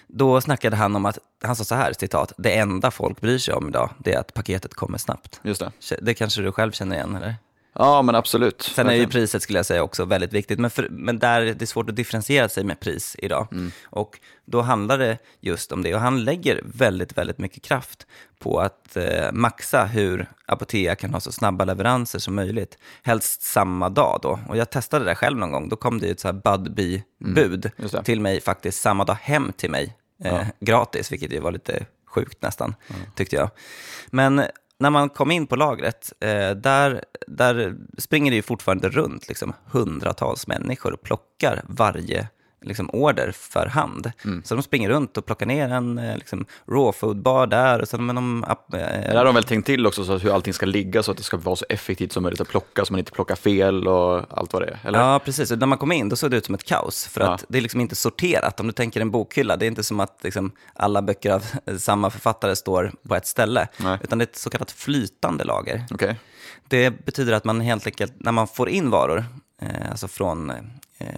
Då 0.07 0.40
snackade 0.40 0.76
han 0.76 0.97
om 0.97 1.07
att, 1.07 1.19
han 1.43 1.57
sa 1.57 1.64
så 1.64 1.75
här, 1.75 1.93
citat, 1.93 2.33
det 2.37 2.57
enda 2.57 2.90
folk 2.90 3.21
bryr 3.21 3.38
sig 3.38 3.55
om 3.55 3.69
idag, 3.69 3.90
det 3.99 4.12
är 4.12 4.19
att 4.19 4.35
paketet 4.35 4.75
kommer 4.75 4.99
snabbt. 4.99 5.40
Just 5.43 5.61
det. 5.88 5.97
Det 6.02 6.14
kanske 6.14 6.43
du 6.43 6.52
själv 6.52 6.73
känner 6.73 6.97
igen, 6.97 7.17
eller? 7.17 7.35
Ja, 7.80 8.02
men 8.02 8.14
absolut. 8.14 8.62
Sen 8.62 8.88
är 8.88 8.94
ju 8.94 9.06
priset, 9.06 9.42
skulle 9.42 9.58
jag 9.58 9.66
säga, 9.66 9.82
också 9.82 10.04
väldigt 10.04 10.32
viktigt. 10.32 10.58
Men, 10.58 10.70
för, 10.70 10.88
men 10.90 11.18
där 11.18 11.40
det 11.40 11.62
är 11.62 11.66
svårt 11.66 11.90
att 11.90 11.97
differentiera 11.97 12.49
sig 12.49 12.64
med 12.64 12.80
pris 12.80 13.16
idag. 13.18 13.49
Mm. 13.52 13.73
Och 13.85 14.20
då 14.44 14.61
handlar 14.61 14.99
det 14.99 15.18
just 15.40 15.73
om 15.73 15.82
det. 15.82 15.94
Och 15.94 16.00
han 16.00 16.25
lägger 16.25 16.61
väldigt, 16.64 17.18
väldigt 17.18 17.38
mycket 17.38 17.62
kraft 17.62 18.06
på 18.38 18.61
att 18.61 18.97
eh, 18.97 19.32
maxa 19.32 19.85
hur 19.85 20.26
Apotea 20.47 20.94
kan 20.94 21.12
ha 21.12 21.20
så 21.20 21.32
snabba 21.32 21.64
leveranser 21.64 22.18
som 22.18 22.35
möjligt. 22.35 22.78
Helst 23.02 23.42
samma 23.42 23.88
dag 23.88 24.18
då. 24.23 24.40
Och 24.49 24.56
jag 24.56 24.70
testade 24.70 25.04
det 25.04 25.14
själv 25.14 25.38
någon 25.38 25.52
gång. 25.52 25.68
Då 25.68 25.76
kom 25.76 25.99
det 25.99 26.11
ett 26.11 26.20
så 26.20 26.28
här 26.28 26.32
Budbee-bud 26.32 27.70
det. 27.76 28.02
till 28.02 28.20
mig 28.20 28.40
faktiskt 28.40 28.80
samma 28.80 29.04
dag 29.04 29.18
hem 29.23 29.52
till 29.56 29.70
mig. 29.70 29.97
Eh, 30.25 30.47
Gratis, 30.61 31.12
vilket 31.12 31.32
ju 31.32 31.40
var 31.40 31.52
lite 31.52 31.87
sjukt 32.06 32.42
nästan, 32.42 32.75
tyckte 33.14 33.37
jag. 33.37 33.50
Men 34.06 34.42
när 34.78 34.90
man 34.90 35.08
kom 35.08 35.30
in 35.30 35.47
på 35.47 35.56
lagret, 35.56 36.12
eh, 36.20 36.50
där, 36.50 37.04
där 37.26 37.76
springer 37.99 38.30
det 38.30 38.37
ju 38.37 38.42
fortfarande 38.42 38.88
runt 38.88 39.28
liksom, 39.28 39.52
hundratals 39.64 40.47
människor 40.47 40.92
och 40.92 41.02
plockar 41.02 41.62
varje 41.68 42.28
liksom, 42.61 42.91
order 42.93 43.33
för 43.33 43.67
hand. 43.67 44.12
Så 44.45 44.55
de 44.55 44.62
springer 44.62 44.88
runt 44.88 45.17
och 45.17 45.27
plockar 45.27 45.47
ner 45.47 45.69
en 45.69 45.99
eh, 45.99 46.17
liksom, 46.17 46.47
raw 46.67 46.93
food 46.99 47.23
bar 47.23 47.47
där 47.47 47.81
och 47.83 47.88
sen 47.88 48.07
med 48.07 48.15
de... 48.15 48.45
Eh, 48.45 48.55
Där 48.73 49.15
har 49.17 49.25
de 49.25 49.35
väl 49.35 49.45
tänkt 49.45 49.67
till 49.67 49.87
också 49.87 50.05
så 50.05 50.12
att 50.12 50.25
hur 50.25 50.35
allting 50.35 50.53
ska 50.55 50.67
ligga 50.67 51.03
så 51.03 51.11
att 51.11 51.17
det 51.17 51.23
ska 51.23 51.37
vara 51.37 51.57
så 51.57 51.65
effektivt 51.69 52.12
som 52.12 52.23
möjligt 52.23 52.41
att 52.41 52.49
plocka 52.49 52.85
så 52.85 52.93
man 52.93 52.99
inte 52.99 53.12
plockar 53.12 53.35
fel 53.37 53.88
och 53.88 54.38
allt 54.38 54.53
vad 54.53 54.62
det 54.62 54.67
är. 54.69 54.79
Eller? 54.88 54.99
Ja, 54.99 55.21
precis. 55.25 55.50
Och 55.50 55.59
när 55.59 55.67
man 55.67 55.79
kom 55.79 55.93
in 55.93 56.09
då 56.09 56.17
såg 56.17 56.31
det 56.31 56.37
ut 56.37 56.47
som 56.47 56.55
ett 56.55 56.65
kaos. 56.65 57.07
För 57.07 57.21
Ja. 57.21 57.35
att 57.35 57.45
det 57.49 57.59
är 57.59 57.62
liksom 57.62 57.81
inte 57.81 57.97
sorterat. 57.97 58.61
Om 58.61 58.67
du 58.67 58.73
tänker 58.73 59.00
en 59.00 59.11
bokhylla, 59.11 59.57
det 59.57 59.65
är 59.67 59.69
inte 59.69 59.85
som 59.85 60.00
att 60.00 60.21
liksom, 60.23 60.53
alla 60.75 61.03
böcker 61.03 61.31
av 61.33 61.45
samma 61.79 62.11
författare 62.11 62.57
står 62.57 62.93
på 63.09 63.15
ett 63.15 63.27
ställe. 63.27 63.69
Nej. 63.77 63.99
Utan 64.03 64.19
det 64.19 64.23
är 64.23 64.27
ett 64.27 64.37
så 64.37 64.50
kallat 64.50 64.71
flytande 64.71 65.45
lager. 65.45 65.85
Okej. 65.91 66.17
Det 66.69 66.91
betyder 67.05 67.33
att 67.33 67.45
man 67.45 67.61
helt 67.61 67.87
enkelt, 67.87 68.12
när 68.17 68.33
man 68.33 68.49
får 68.49 68.69
in 68.69 68.91
varor, 68.91 69.25
eh, 69.62 69.91
alltså 69.91 70.09
från 70.09 70.53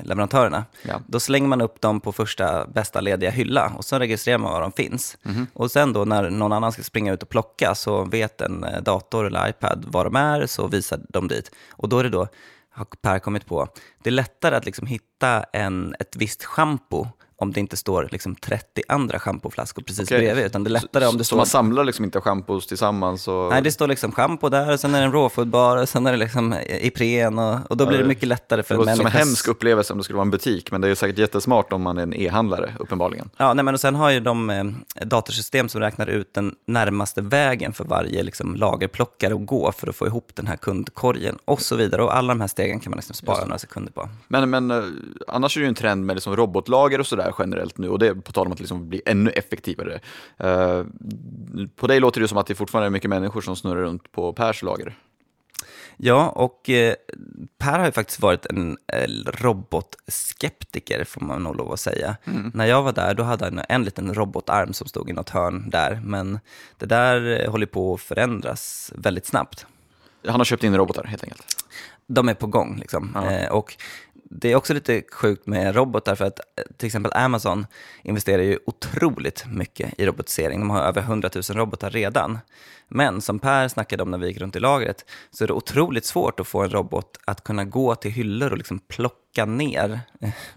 leverantörerna, 0.03 0.65
Ja. 0.83 1.01
då 1.07 1.21
slänger 1.21 1.49
man 1.49 1.61
upp 1.61 1.81
dem 1.81 2.01
på 2.01 2.13
första 2.13 2.67
bästa 2.67 3.01
lediga 3.01 3.31
hylla 3.31 3.73
och 3.77 3.85
så 3.85 3.99
registrerar 3.99 4.39
man 4.39 4.53
var 4.53 4.61
de 4.61 4.73
finns. 4.73 5.19
Och 5.53 5.71
sen 5.71 5.93
då 5.93 6.05
när 6.05 6.31
någon 6.31 6.53
annan 6.53 6.73
ska 6.73 6.83
springa 6.83 7.13
ut 7.13 7.23
och 7.23 7.29
plocka 7.29 7.75
så 7.75 8.05
vet 8.05 8.41
en 8.41 8.65
eh, 8.65 8.81
dator 8.83 9.27
eller 9.27 9.49
iPad 9.49 9.85
var 9.89 10.05
de 10.05 10.17
är, 10.17 10.47
så 10.47 10.67
visar 10.67 11.01
de 11.09 11.29
dit. 11.29 11.51
Och 11.71 11.89
då 11.89 11.99
är 11.99 12.03
det 12.05 12.11
då, 12.11 12.29
har 12.73 12.85
Per 13.03 13.19
kommit 13.19 13.47
på, 13.47 13.69
det 14.03 14.11
är 14.11 14.15
lättare 14.15 14.57
att 14.57 14.65
liksom 14.65 14.87
hitta 14.87 15.43
en, 15.53 15.95
ett 15.99 16.17
visst 16.17 16.45
schampo 16.45 17.07
om 17.41 17.53
det 17.53 17.61
inte 17.61 17.77
står 17.77 18.09
liksom 18.13 18.35
30 18.35 18.83
andra 18.89 19.19
schampoflaskor 19.19 19.83
precis 19.83 20.09
Okej. 20.09 20.19
bredvid, 20.19 20.45
utan 20.45 20.65
det 20.65 20.69
är 20.69 20.73
lättare 20.73 21.07
om 21.07 21.19
det 21.19 21.25
Så 21.25 21.29
står... 21.29 21.37
man 21.37 21.47
samlar 21.47 21.85
liksom 21.85 22.05
inte 22.05 22.21
schampos 22.21 22.67
tillsammans? 22.67 23.29
Och... 23.29 23.51
Nej, 23.51 23.63
det 23.63 23.73
står 23.73 23.89
liksom 23.89 24.13
schampo 24.13 24.49
där, 24.49 24.73
och 24.73 24.81
sen 24.81 24.95
är 24.95 24.99
det 24.99 25.05
en 25.05 25.13
rawfoodbar, 25.13 25.77
och 25.77 25.89
sen 25.89 26.07
är 26.07 26.13
det 26.13 26.19
liksom 26.19 26.55
Ipren, 26.81 27.39
och, 27.39 27.71
och 27.71 27.77
då 27.77 27.87
blir 27.87 27.99
det 27.99 28.05
mycket 28.05 28.29
lättare 28.29 28.63
för 28.63 28.75
Det 28.75 28.81
en 28.81 28.81
låter 28.81 28.93
som 28.97 29.01
en 29.01 29.05
människa. 29.05 29.19
hemsk 29.19 29.49
upplevelse 29.49 29.93
om 29.93 29.99
det 29.99 30.05
skulle 30.05 30.17
vara 30.17 30.25
en 30.25 30.31
butik, 30.31 30.71
men 30.71 30.81
det 30.81 30.89
är 30.89 30.95
säkert 30.95 31.19
jättesmart 31.19 31.73
om 31.73 31.83
man 31.83 31.99
är 31.99 32.03
en 32.03 32.15
e-handlare, 32.15 32.75
uppenbarligen. 32.79 33.31
Ja, 33.37 33.55
nej, 33.55 33.65
men 33.65 33.75
och 33.75 33.81
sen 33.81 33.95
har 33.95 34.11
ju 34.11 34.21
de 34.21 34.51
eh, 34.51 34.65
datorsystem 35.07 35.69
som 35.69 35.81
räknar 35.81 36.07
ut 36.07 36.35
den 36.35 36.55
närmaste 36.67 37.23
vägen 37.23 37.73
för 37.73 37.85
varje 37.85 38.23
liksom, 38.23 38.57
lagerplockare 38.57 39.35
att 39.35 39.47
gå 39.47 39.73
för 39.73 39.89
att 39.89 39.97
få 39.97 40.07
ihop 40.07 40.31
den 40.35 40.47
här 40.47 40.57
kundkorgen 40.57 41.39
och 41.45 41.61
så 41.63 41.77
vidare. 41.77 42.03
Och 42.03 42.17
alla 42.17 42.29
de 42.29 42.41
här 42.41 42.49
stegen 42.49 42.81
kan 42.81 42.91
man 42.91 42.97
liksom 42.97 43.15
spara 43.15 43.45
några 43.45 43.59
sekunder 43.59 43.93
på. 43.93 44.09
Men, 44.29 44.51
men 44.51 44.71
eh, 44.71 44.83
annars 45.29 45.57
är 45.57 45.61
det 45.61 45.65
ju 45.65 45.69
en 45.69 45.75
trend 45.75 46.07
med 46.07 46.17
liksom 46.17 46.37
robotlager 46.37 46.99
och 47.01 47.07
sådär 47.07 47.30
generellt 47.39 47.79
nu, 47.79 47.89
och 47.89 47.99
det 47.99 48.07
är 48.07 48.15
på 48.15 48.33
tal 48.33 48.47
om 48.47 48.53
att 48.53 48.61
liksom 48.61 48.89
bli 48.89 49.03
ännu 49.07 49.31
effektivare. 49.31 50.01
Eh, 50.39 50.85
på 51.77 51.87
dig 51.87 52.01
låter 52.01 52.21
det 52.21 52.29
som 52.29 52.39
att 52.39 52.47
det 52.47 52.55
fortfarande 52.55 52.87
är 52.87 52.91
mycket 52.91 53.11
människor 53.11 53.41
som 53.41 53.57
snurrar 53.57 53.83
runt 53.83 54.13
på 54.13 54.33
Pers 54.33 54.63
lager. 54.63 54.97
Ja, 55.97 56.29
och 56.29 56.71
eh, 56.71 56.95
Per 57.59 57.79
har 57.79 57.87
ju 57.87 57.93
faktiskt 57.93 58.21
varit 58.21 58.47
en 58.47 58.79
eh, 58.87 59.09
robotskeptiker, 59.27 61.05
får 61.05 61.21
man 61.21 61.43
nog 61.43 61.57
lov 61.57 61.73
att 61.73 61.81
säga. 61.81 62.17
När 62.55 62.67
jag 62.67 62.83
var 62.83 62.93
där, 62.93 63.15
då 63.15 63.23
hade 63.23 63.45
han 63.45 63.61
en 63.69 63.85
liten 63.85 64.15
robotarm 64.15 64.73
som 64.73 64.87
stod 64.87 65.11
i 65.11 65.13
något 65.13 65.31
hörn 65.31 65.71
där, 65.71 66.01
men 66.05 66.39
det 66.79 66.87
där 66.87 67.41
eh, 67.41 67.51
håller 67.51 67.67
på 67.67 67.95
att 67.95 68.01
förändras 68.01 68.93
väldigt 68.97 69.27
snabbt. 69.27 69.67
Han 70.27 70.41
har 70.41 70.45
köpt 70.45 70.65
in 70.65 70.77
robotar 70.77 71.05
helt 71.05 71.25
enkelt. 71.25 71.47
de 72.07 72.29
är 72.29 72.35
på 72.35 72.47
gång. 72.47 72.79
Liksom. 72.79 73.11
Ja. 73.15 73.31
Eh, 73.31 73.51
och 73.51 73.77
det 74.31 74.53
är 74.53 74.57
också 74.57 74.75
lite 74.75 75.03
sjukt 75.13 75.47
med 75.47 75.75
robotar 75.77 76.15
för 76.15 76.25
att 76.25 76.39
eh, 76.41 76.65
till 76.77 76.87
exempel 76.87 77.13
Amazon 77.15 77.67
investerar 78.03 78.43
ju 78.43 78.59
otroligt 78.67 79.45
mycket 79.51 79.95
i 80.01 80.07
robotisering. 80.07 80.61
De 80.61 80.71
har 80.71 80.81
över 80.83 81.01
100 81.03 81.31
000 81.35 81.43
robotar 81.59 81.91
redan. 81.91 82.39
Men 82.89 83.21
som 83.21 83.39
Per 83.39 83.69
snackade 83.69 84.03
om 84.03 84.11
när 84.11 84.19
vi 84.19 84.27
gick 84.29 84.39
runt 84.41 84.57
i 84.57 84.61
lagret 84.61 85.05
så 85.31 85.45
är 85.45 85.49
det 85.49 85.53
otroligt 85.55 86.05
svårt 86.05 86.41
att 86.41 86.47
få 86.47 86.63
en 86.63 86.71
robot 86.71 87.19
att 87.25 87.45
kunna 87.45 87.65
gå 87.65 87.95
till 87.95 88.11
hyllor 88.11 88.51
och 88.51 88.59
liksom 88.59 88.79
plocka 88.79 89.45
ner. 89.45 90.01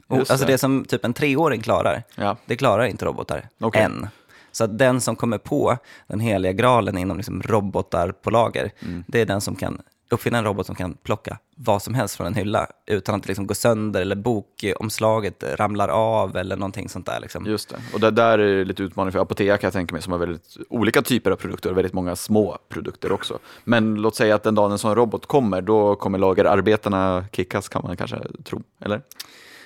Och, 0.07 0.17
Just 0.17 0.31
alltså 0.31 0.45
det. 0.45 0.53
det 0.53 0.57
som 0.57 0.85
typ 0.85 1.05
en 1.05 1.13
treåring 1.13 1.61
klarar, 1.61 2.03
Ja. 2.15 2.37
det 2.45 2.55
klarar 2.57 2.85
inte 2.85 3.05
robotar 3.05 3.49
Okej. 3.59 3.81
än. 3.81 4.07
Så 4.51 4.63
att 4.63 4.77
den 4.77 5.01
som 5.01 5.15
kommer 5.15 5.37
på 5.37 5.77
den 6.07 6.19
heliga 6.19 6.51
graalen 6.51 6.97
inom 6.97 7.17
liksom 7.17 7.41
robotar 7.41 8.11
på 8.11 8.29
lager, 8.29 8.71
Mm. 8.81 9.03
det 9.07 9.21
är 9.21 9.25
den 9.25 9.41
som 9.41 9.55
kan 9.55 9.81
uppfinna 10.13 10.37
en 10.37 10.43
robot 10.43 10.65
som 10.65 10.75
kan 10.75 10.93
plocka 11.03 11.37
vad 11.55 11.81
som 11.81 11.93
helst 11.93 12.15
från 12.15 12.27
en 12.27 12.33
hylla 12.33 12.67
utan 12.85 13.15
att 13.15 13.23
det 13.23 13.27
liksom 13.27 13.47
går 13.47 13.55
sönder 13.55 14.01
eller 14.01 14.15
bokomslaget 14.15 15.43
ramlar 15.55 15.87
av 15.87 16.37
eller 16.37 16.55
någonting 16.55 16.89
sånt 16.89 17.05
där. 17.05 17.19
Liksom. 17.19 17.45
Just 17.45 17.69
det. 17.69 17.75
Och 17.93 17.99
det 17.99 18.11
där 18.11 18.39
är 18.39 18.65
lite 18.65 18.83
utmaning 18.83 19.11
för 19.11 19.19
Apotea 19.19 19.57
kan 19.57 19.67
jag 19.67 19.73
tänka 19.73 19.93
mig, 19.93 20.01
som 20.01 20.11
har 20.11 20.19
väldigt 20.19 20.57
olika 20.69 21.01
typer 21.01 21.31
av 21.31 21.35
produkter 21.35 21.71
och 21.71 21.77
väldigt 21.77 21.93
många 21.93 22.15
små 22.15 22.57
produkter 22.69 23.11
också. 23.11 23.39
Men 23.63 23.95
låt 23.95 24.15
säga 24.15 24.35
att 24.35 24.43
den 24.43 24.55
dagen 24.55 24.71
en 24.71 24.79
sån 24.79 24.95
robot 24.95 25.25
kommer, 25.25 25.61
då 25.61 25.95
kommer 25.95 26.17
lagerarbetarna 26.17 27.25
kickas 27.31 27.69
kan 27.69 27.81
man 27.83 27.97
kanske 27.97 28.19
tro, 28.43 28.61
eller? 28.79 29.01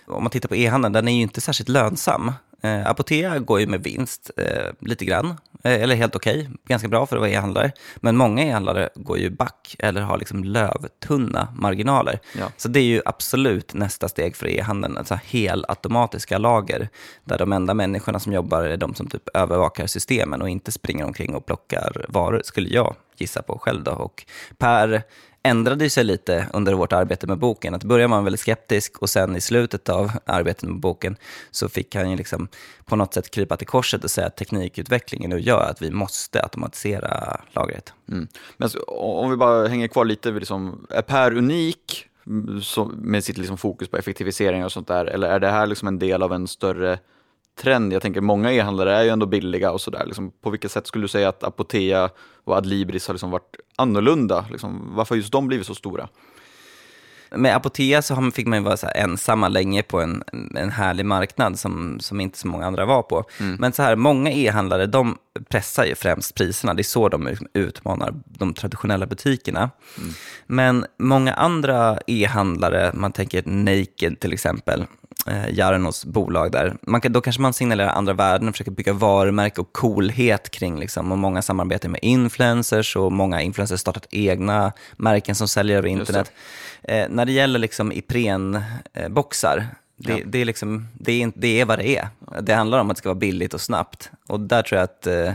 Om 0.08 0.24
man 0.24 0.30
tittar 0.30 0.50
på 0.50 0.56
e-handeln, 0.56 0.94
den 0.94 1.08
är 1.08 1.16
ju 1.16 1.22
inte 1.22 1.42
särskilt 1.42 1.70
lönsam. 1.70 2.32
Eh, 2.62 2.88
Apotea 2.88 3.40
går 3.40 3.60
ju 3.60 3.68
med 3.68 3.84
vinst 3.84 4.32
eh, 4.38 4.74
lite 4.80 5.06
grann, 5.06 5.34
eller 5.64 5.96
helt 5.96 6.16
okej, 6.16 6.50
ganska 6.66 6.88
bra 6.88 7.06
för 7.06 7.16
att 7.16 7.20
vara 7.20 7.32
e-handlare. 7.32 7.72
Men 7.96 8.18
många 8.18 8.44
e-handlare 8.44 8.90
går 8.96 9.18
ju 9.18 9.30
back 9.30 9.76
eller 9.80 10.02
har 10.02 10.18
liksom 10.18 10.44
lövtunna 10.44 11.48
marginaler. 11.56 12.20
Ja. 12.40 12.52
Så 12.58 12.68
det 12.68 12.80
är 12.80 12.84
ju 12.84 13.02
absolut 13.06 13.74
nästa 13.74 14.08
steg 14.08 14.36
för 14.36 14.48
e-handeln, 14.48 14.98
alltså 14.98 15.20
helautomatiska 15.24 16.38
lager, 16.38 16.90
där 17.24 17.38
de 17.38 17.54
enda 17.54 17.74
människorna 17.74 18.20
som 18.20 18.34
jobbar 18.34 18.64
är 18.64 18.78
de 18.78 18.96
som 18.96 19.08
typ 19.08 19.30
övervakar 19.34 19.88
systemen 19.88 20.42
och 20.42 20.50
inte 20.50 20.72
springer 20.72 21.06
omkring 21.06 21.36
och 21.36 21.46
plockar 21.46 22.06
varor, 22.10 22.42
skulle 22.44 22.70
jag 22.70 22.96
gissa 23.18 23.42
på 23.42 23.60
själv 23.60 23.84
då. 23.84 23.92
Och 23.92 24.26
Per 24.58 25.04
ändrade 25.44 25.90
sig 25.90 26.04
lite 26.04 26.48
under 26.54 26.74
vårt 26.74 26.94
arbete 26.94 27.28
med 27.28 27.38
boken. 27.38 27.74
Att 27.74 27.84
början 27.84 28.10
var 28.10 28.18
han 28.18 28.24
väldigt 28.24 28.42
skeptisk 28.42 28.98
och 28.98 29.10
sen 29.10 29.36
i 29.36 29.42
slutet 29.42 29.90
av 29.90 30.12
arbetet 30.26 30.64
med 30.64 30.80
boken 30.80 31.16
så 31.52 31.70
fick 31.70 31.96
han 31.96 32.12
ju 32.12 32.18
liksom 32.18 32.48
på 32.86 32.96
något 32.96 33.14
sätt 33.14 33.32
krypa 33.32 33.58
till 33.58 33.68
korset 33.68 34.04
och 34.04 34.12
säga 34.12 34.28
att 34.28 34.38
teknikutvecklingen 34.38 35.30
nu 35.30 35.40
gör 35.40 35.70
att 35.70 35.82
vi 35.82 35.92
måste 35.92 36.44
automatisera 36.44 37.42
lagret. 37.52 37.94
Mm. 38.12 38.28
Men 38.58 38.70
så, 38.70 38.80
om 38.98 39.30
vi 39.30 39.38
bara 39.38 39.68
hänger 39.68 39.88
kvar 39.88 40.06
lite 40.06 40.32
liksom, 40.32 40.88
är 40.90 41.02
Per 41.02 41.38
unik 41.38 42.06
mm, 42.28 42.62
med 42.96 43.24
sitt 43.24 43.38
liksom 43.38 43.58
fokus 43.58 43.88
på 43.88 43.98
effektivisering 43.98 44.66
och 44.66 44.72
sånt 44.72 44.88
där, 44.88 45.06
eller 45.06 45.30
är 45.30 45.40
det 45.40 45.50
här 45.50 45.68
liksom 45.68 45.88
en 45.88 46.00
del 46.00 46.24
av 46.24 46.34
en 46.34 46.48
större 46.48 47.00
trend? 47.62 47.94
Jag 47.94 48.02
tänker 48.02 48.22
många 48.22 48.54
e-handlare 48.54 48.96
är 48.96 49.04
ju 49.04 49.10
ändå 49.10 49.26
billiga 49.26 49.72
och 49.72 49.82
sådär. 49.82 50.04
Liksom, 50.06 50.32
på 50.42 50.50
vilket 50.50 50.72
sätt 50.72 50.88
skulle 50.88 51.04
du 51.04 51.08
säga 51.08 51.30
att 51.30 51.44
Apotea 51.44 52.10
och 52.44 52.56
Adlibris 52.56 53.08
har 53.08 53.14
liksom 53.14 53.32
varit 53.32 53.56
annorlunda? 53.78 54.46
Liksom, 54.52 54.96
varför 54.96 55.16
har 55.16 55.18
just 55.18 55.32
de 55.32 55.48
blivit 55.48 55.68
så 55.68 55.76
stora? 55.76 56.08
Med 57.32 57.56
Apotea 57.56 58.02
så 58.02 58.32
fick 58.32 58.48
man 58.48 58.60
ju 58.60 58.66
vara 58.66 58.78
så 58.78 58.88
ensamma 58.96 59.48
länge 59.48 59.84
på 59.84 60.02
en, 60.02 60.24
en 60.56 60.70
härlig 60.70 61.06
marknad 61.06 61.60
som, 61.60 62.00
som 62.00 62.20
inte 62.20 62.38
så 62.38 62.48
många 62.48 62.66
andra 62.66 62.86
var 62.86 63.04
på. 63.04 63.24
Men 63.60 63.74
så 63.74 63.84
här, 63.84 63.96
många 63.96 64.32
e-handlare 64.32 64.86
de 64.86 65.18
pressar 65.50 65.86
ju 65.86 65.96
främst 65.96 66.36
priserna. 66.36 66.74
Det 66.74 66.82
är 66.82 66.84
så 66.84 67.10
de 67.10 67.38
utmanar 67.54 68.14
de 68.26 68.54
traditionella 68.54 69.06
butikerna. 69.06 69.70
Men 70.46 70.86
många 70.98 71.34
andra 71.34 72.00
e-handlare, 72.08 72.92
man 72.94 73.12
tänker 73.12 73.44
Naked 73.46 74.20
till 74.20 74.34
exempel, 74.34 74.86
eh, 75.28 75.54
Jarnos 75.54 76.06
bolag 76.06 76.52
där. 76.52 76.78
Man 76.82 77.02
kan, 77.02 77.14
då 77.14 77.22
kanske 77.22 77.42
man 77.42 77.54
signalerar 77.54 77.90
andra 77.90 78.14
värden 78.14 78.48
och 78.48 78.54
försöker 78.54 78.72
bygga 78.72 78.94
varumärke 78.94 79.62
och 79.62 79.74
coolhet 79.74 80.50
kring, 80.50 80.80
liksom, 80.80 81.12
och 81.12 81.18
många 81.18 81.42
samarbetar 81.42 81.90
med 81.90 82.00
influencers 82.04 82.96
och 82.96 83.12
många 83.12 83.42
influencers 83.42 83.80
startat 83.80 84.08
egna 84.12 84.74
märken 84.98 85.36
som 85.36 85.48
säljer 85.48 85.78
över 85.78 85.90
internet. 85.90 86.32
Eh, 86.84 87.06
när 87.10 87.26
det 87.26 87.32
gäller 87.32 87.60
liksom 87.60 87.92
Ipren-boxar, 87.92 89.68
det, 90.00 90.12
Ja. 90.12 90.18
det, 90.26 90.40
är 90.40 90.46
liksom, 90.46 90.88
det, 90.94 91.12
är, 91.12 91.20
inte- 91.22 91.40
det 91.40 91.62
är 91.62 91.66
vad 91.66 91.80
det 91.80 91.88
är. 91.98 92.08
Det 92.42 92.54
handlar 92.54 92.80
om 92.80 92.90
att 92.90 92.96
det 92.96 93.00
ska 93.00 93.10
vara 93.10 93.20
billigt 93.20 93.54
och 93.54 93.62
snabbt. 93.62 94.12
Och 94.28 94.40
där 94.40 94.62
tror 94.62 94.78
jag 94.78 94.84
att 94.84 95.08
eh, 95.08 95.34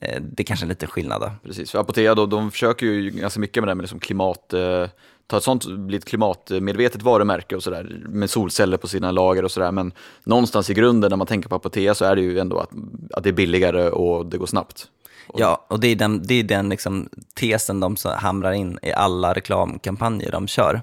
Eh, 0.00 0.22
det 0.22 0.44
kanske 0.44 0.66
är 0.66 0.68
lite 0.68 0.86
skillnad. 0.86 1.20
Då. 1.20 1.30
Precis, 1.42 1.70
för 1.70 1.78
Apotea 1.78 2.14
då, 2.14 2.26
de 2.26 2.50
försöker 2.50 2.86
ju 2.86 3.10
ganska 3.10 3.40
mycket 3.40 3.62
med 3.62 3.68
det 3.68 3.70
här 3.70 3.74
med 3.74 3.82
liksom 3.82 4.00
klimat, 4.00 4.52
eh, 4.52 4.86
ta 5.26 5.36
ett 5.36 5.42
sånt, 5.42 5.66
bli 5.66 5.96
ett 5.96 6.04
klimatmedvetet 6.04 7.02
varumärke 7.02 7.56
och 7.56 7.62
sådär, 7.62 8.02
med 8.08 8.30
solceller 8.30 8.76
på 8.76 8.88
sina 8.88 9.10
lager 9.10 9.42
och 9.42 9.50
sådär, 9.50 9.72
men 9.72 9.92
någonstans 10.24 10.70
i 10.70 10.74
grunden 10.74 11.10
när 11.10 11.16
man 11.16 11.26
tänker 11.26 11.48
på 11.48 11.54
Apotea 11.54 11.94
så 11.94 12.04
är 12.04 12.16
det 12.16 12.22
ju 12.22 12.38
ändå 12.38 12.58
att, 12.58 12.70
att 13.12 13.24
det 13.24 13.30
är 13.30 13.32
billigare 13.34 13.88
och 13.88 14.26
det 14.26 14.38
går 14.38 14.46
snabbt. 14.46 14.88
Och- 15.26 15.40
Ja, 15.40 15.66
och 15.68 15.80
det 15.80 15.88
är 15.88 15.96
den, 15.96 16.22
det 16.22 16.34
är 16.34 16.42
den 16.42 16.68
liksom 16.68 17.08
tesen 17.34 17.80
de 17.80 17.96
hamrar 18.16 18.52
in 18.52 18.78
i 18.82 18.92
alla 18.92 19.32
reklamkampanjer 19.34 20.32
de 20.32 20.46
kör. 20.46 20.82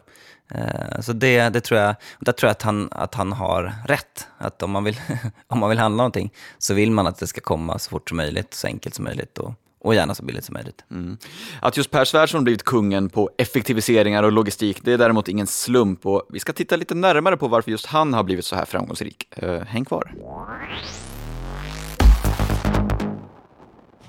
Eh, 0.56 1.00
Så 1.02 1.14
det, 1.14 1.50
det 1.50 1.62
tror 1.62 1.80
jag, 1.80 1.96
där 2.20 2.32
tror 2.32 2.48
jag 2.48 2.52
att 2.52 2.62
han, 2.62 2.90
att 2.92 3.16
han 3.16 3.32
har 3.32 3.74
rätt. 3.88 4.28
Att 4.38 4.64
om 4.64 4.72
man, 4.72 4.84
vill, 4.84 5.00
om 5.48 5.60
man 5.60 5.70
vill 5.70 5.80
handla 5.80 5.98
någonting 5.98 6.34
så 6.58 6.74
vill 6.74 6.92
man 6.92 7.08
att 7.08 7.18
det 7.20 7.28
ska 7.28 7.42
komma 7.42 7.80
så 7.80 7.90
fort 7.90 8.10
som 8.10 8.18
möjligt, 8.18 8.54
så 8.54 8.68
enkelt 8.68 8.96
som 8.96 9.06
möjligt 9.06 9.38
och, 9.38 9.54
och 9.84 9.96
gärna 9.96 10.16
så 10.16 10.24
billigt 10.24 10.46
som 10.46 10.54
möjligt. 10.54 10.84
Att 11.62 11.78
just 11.78 11.92
Per 11.92 12.06
Svärdson 12.06 12.44
blivit 12.44 12.64
kungen 12.64 13.10
på 13.10 13.30
effektiviseringar 13.38 14.24
och 14.24 14.32
logistik, 14.32 14.80
det 14.84 14.94
är 14.94 14.98
däremot 14.98 15.28
ingen 15.28 15.48
slump 15.48 16.06
och 16.06 16.24
vi 16.30 16.40
ska 16.40 16.54
titta 16.54 16.76
lite 16.76 16.96
närmare 16.96 17.38
på 17.38 17.48
varför 17.48 17.72
just 17.72 17.86
han 17.86 18.14
har 18.14 18.24
blivit 18.24 18.46
så 18.46 18.56
här 18.56 18.66
framgångsrik. 18.66 19.28
Eh, 19.38 19.62
häng 19.62 19.86
kvar. 19.86 20.14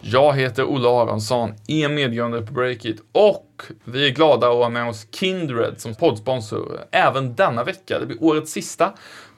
Jag 0.05 0.33
heter 0.37 0.65
Olle 0.65 0.89
Aronsson, 0.89 1.55
är 1.67 1.89
medgrundare 1.89 2.43
på 2.43 2.53
Breakit 2.53 3.03
och 3.13 3.63
vi 3.85 4.07
är 4.07 4.11
glada 4.11 4.49
att 4.49 4.55
ha 4.55 4.69
med 4.69 4.89
oss 4.89 5.07
Kindred 5.11 5.81
som 5.81 5.95
poddsponsor 5.95 6.81
även 6.91 7.35
denna 7.35 7.65
vecka. 7.65 7.99
Det 7.99 8.07
blir 8.07 8.23
årets 8.25 8.53
sista 8.53 8.93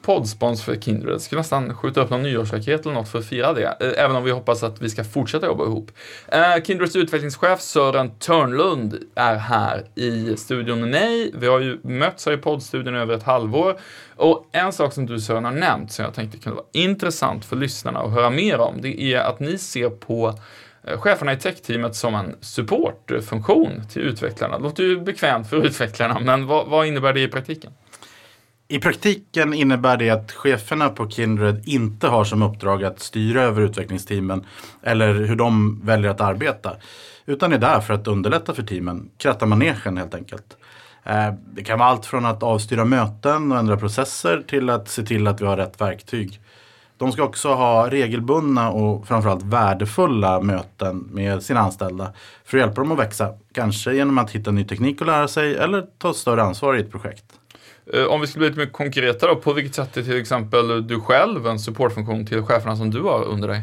poddspons 0.05 0.63
för 0.63 0.77
Kindred. 0.77 1.21
Ska 1.21 1.37
nästan 1.37 1.77
skjuta 1.77 2.01
upp 2.01 2.11
någon 2.11 2.23
nyårsraket 2.23 2.87
eller 2.87 2.95
något 2.95 3.09
för 3.09 3.19
att 3.19 3.27
fira 3.27 3.53
det, 3.53 3.77
eh, 3.81 4.05
även 4.05 4.17
om 4.17 4.25
vi 4.25 4.31
hoppas 4.31 4.63
att 4.63 4.83
vi 4.83 4.91
ska 4.91 5.05
fortsätta 5.05 5.47
jobba 5.47 5.65
ihop. 5.65 5.91
Eh, 6.29 6.63
Kindreds 6.65 6.97
utvecklingschef 6.97 7.61
Sören 7.61 8.11
Törnlund 8.11 8.99
är 9.15 9.35
här 9.37 9.85
i 9.95 10.37
studion 10.37 10.81
med 10.81 10.89
mig. 10.89 11.31
Vi 11.35 11.47
har 11.47 11.61
ju 11.61 11.81
mötts 11.83 12.27
här 12.27 12.33
i 12.33 12.37
poddstudion 12.37 12.95
över 12.95 13.15
ett 13.15 13.23
halvår 13.23 13.79
och 14.17 14.49
en 14.53 14.73
sak 14.73 14.93
som 14.93 15.07
du 15.07 15.21
Sören 15.21 15.45
har 15.45 15.53
nämnt 15.53 15.93
som 15.93 16.05
jag 16.05 16.15
tänkte 16.15 16.39
kunde 16.39 16.57
vara 16.57 16.67
intressant 16.73 17.45
för 17.45 17.57
lyssnarna 17.57 17.99
att 17.99 18.13
höra 18.13 18.31
mer 18.31 18.59
om, 18.59 18.81
det 18.81 19.03
är 19.03 19.21
att 19.21 19.41
ni 19.41 19.59
ser 19.59 19.91
på 19.91 20.39
eh, 20.85 20.99
cheferna 20.99 21.33
i 21.33 21.37
techteamet 21.37 21.95
som 21.97 22.15
en 22.15 22.37
supportfunktion 22.41 23.83
till 23.93 24.03
utvecklarna. 24.03 24.57
Det 24.59 24.63
låter 24.63 24.83
ju 24.83 25.01
bekvämt 25.01 25.51
för 25.51 25.67
utvecklarna, 25.67 26.21
men 26.21 26.47
vad, 26.47 26.69
vad 26.69 26.87
innebär 26.87 27.13
det 27.13 27.21
i 27.21 27.29
praktiken? 27.29 27.73
I 28.69 28.79
praktiken 28.79 29.55
innebär 29.55 29.97
det 29.97 30.11
att 30.11 30.33
cheferna 30.33 30.89
på 30.89 31.11
Kindred 31.11 31.63
inte 31.69 32.09
har 32.09 32.25
som 32.25 32.43
uppdrag 32.43 32.85
att 32.85 33.01
styra 33.01 33.43
över 33.43 33.63
utvecklingsteamen 33.63 34.47
eller 34.83 35.15
hur 35.15 35.37
de 35.37 35.81
väljer 35.85 36.11
att 36.11 36.21
arbeta. 36.21 36.77
Utan 37.27 37.53
är 37.53 37.59
där 37.59 37.81
för 37.81 37.95
att 37.95 38.07
underlätta 38.07 38.55
för 38.55 38.63
teamen, 38.63 39.11
kratta 39.19 39.47
manegen 39.47 39.97
helt 39.97 40.15
enkelt. 40.15 40.57
Eh, 41.05 41.33
det 41.53 41.65
kan 41.65 41.79
vara 41.79 41.89
allt 41.89 42.07
från 42.07 42.27
att 42.27 42.43
avstyra 42.43 42.85
möten 42.85 43.53
och 43.53 43.59
ändra 43.59 43.77
processer 43.77 44.45
till 44.49 44.71
att 44.71 44.89
se 44.89 45.03
till 45.03 45.27
att 45.27 45.41
vi 45.41 45.47
har 45.47 45.57
rätt 45.57 45.81
verktyg. 45.81 46.41
De 46.97 47.13
ska 47.13 47.23
också 47.23 47.55
ha 47.55 47.91
regelbundna 47.91 48.71
och 48.71 49.07
framförallt 49.07 49.43
värdefulla 49.43 50.41
möten 50.41 51.09
med 51.13 51.43
sina 51.43 51.61
anställda 51.61 52.13
för 52.45 52.59
att 52.59 52.61
hjälpa 52.67 52.81
dem 52.81 52.93
att 52.93 52.99
växa. 52.99 53.35
Kanske 53.53 53.95
genom 53.95 54.19
att 54.19 54.31
hitta 54.31 54.51
ny 54.51 54.65
teknik 54.65 55.01
att 55.01 55.07
lära 55.07 55.29
sig 55.29 55.57
eller 55.57 55.87
ta 55.99 56.11
ett 56.11 56.17
större 56.17 56.43
ansvar 56.43 56.77
i 56.77 56.81
ett 56.81 56.91
projekt. 56.91 57.25
Eh, 57.93 58.05
Om 58.05 58.21
vi 58.21 58.27
skulle 58.27 58.41
bli 58.41 58.49
lite 58.49 58.59
mer 58.59 58.73
konkreta 58.73 59.27
då, 59.27 59.37
på 59.37 59.53
vilket 59.53 59.75
sätt 59.75 59.97
är 59.97 60.03
till 60.03 60.21
exempel 60.21 60.87
du 60.87 61.01
själv 61.01 61.47
en 61.47 61.59
supportfunktion 61.59 62.27
till 62.27 62.43
cheferna 62.43 62.77
som 62.77 62.91
du 62.91 63.03
har 63.03 63.25
under 63.25 63.49
dig? 63.49 63.63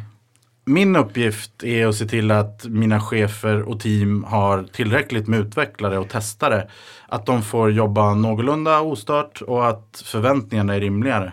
Min 0.66 0.96
uppgift 0.96 1.64
är 1.64 1.88
att 1.88 1.96
se 1.96 2.06
till 2.06 2.32
att 2.32 2.66
mina 2.66 3.00
chefer 3.02 3.62
och 3.62 3.80
team 3.80 4.24
har 4.24 4.64
tillräckligt 4.64 5.28
med 5.28 5.40
utvecklare 5.40 5.98
och 5.98 6.10
testare. 6.10 6.68
Att 7.08 7.26
de 7.26 7.42
får 7.42 7.72
jobba 7.72 8.14
någorlunda 8.14 8.80
ostört 8.82 9.42
och 9.42 9.68
att 9.68 10.04
förväntningarna 10.06 10.76
är 10.76 10.80
rimligare. 10.80 11.32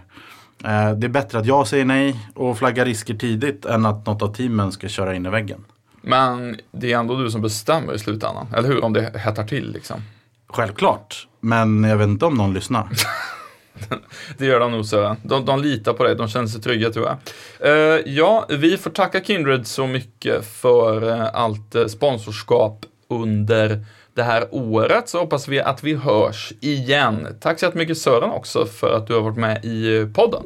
Eh, 0.64 0.92
Det 0.92 1.06
är 1.06 1.08
bättre 1.08 1.38
att 1.38 1.46
jag 1.46 1.66
säger 1.66 1.84
nej 1.84 2.16
och 2.34 2.58
flaggar 2.58 2.84
risker 2.84 3.14
tidigt 3.14 3.64
än 3.66 3.86
att 3.86 4.06
något 4.06 4.22
av 4.22 4.34
teamen 4.34 4.72
ska 4.72 4.88
köra 4.88 5.14
in 5.14 5.26
i 5.26 5.30
väggen. 5.30 5.64
Men 6.02 6.56
det 6.72 6.92
är 6.92 6.98
ändå 6.98 7.16
du 7.16 7.30
som 7.30 7.42
bestämmer 7.42 7.94
i 7.94 7.98
slutändan, 7.98 8.46
eller 8.56 8.68
hur? 8.68 8.84
Om 8.84 8.92
det 8.92 9.18
hettar 9.18 9.44
till 9.44 9.72
liksom. 9.72 10.00
Självklart, 10.46 11.27
men 11.40 11.84
jag 11.84 11.96
vet 11.96 12.08
inte 12.08 12.26
om 12.26 12.34
någon 12.34 12.54
lyssnar. 12.54 12.88
Det 14.38 14.46
gör 14.46 14.60
de 14.60 14.72
nog 14.72 14.86
Sören. 14.86 15.16
De, 15.22 15.44
de 15.44 15.62
litar 15.62 15.92
på 15.92 16.04
dig, 16.04 16.16
de 16.16 16.28
känner 16.28 16.46
sig 16.46 16.60
trygga 16.60 16.90
tror 16.90 17.06
jag. 17.06 17.16
Eh, 17.60 18.00
ja, 18.06 18.46
vi 18.48 18.76
får 18.76 18.90
tacka 18.90 19.20
Kindred 19.20 19.66
så 19.66 19.86
mycket 19.86 20.46
för 20.46 21.10
eh, 21.10 21.26
allt 21.32 21.74
eh, 21.74 21.86
sponsorskap 21.86 22.86
under 23.08 23.84
det 24.14 24.22
här 24.22 24.48
året 24.50 25.08
så 25.08 25.18
hoppas 25.18 25.48
vi 25.48 25.60
att 25.60 25.84
vi 25.84 25.94
hörs 25.94 26.52
igen. 26.60 27.36
Tack 27.40 27.58
så 27.58 27.64
jättemycket 27.64 27.98
Sören 27.98 28.30
också 28.30 28.66
för 28.66 28.96
att 28.96 29.06
du 29.06 29.14
har 29.14 29.20
varit 29.20 29.36
med 29.36 29.64
i 29.64 30.06
podden. 30.14 30.42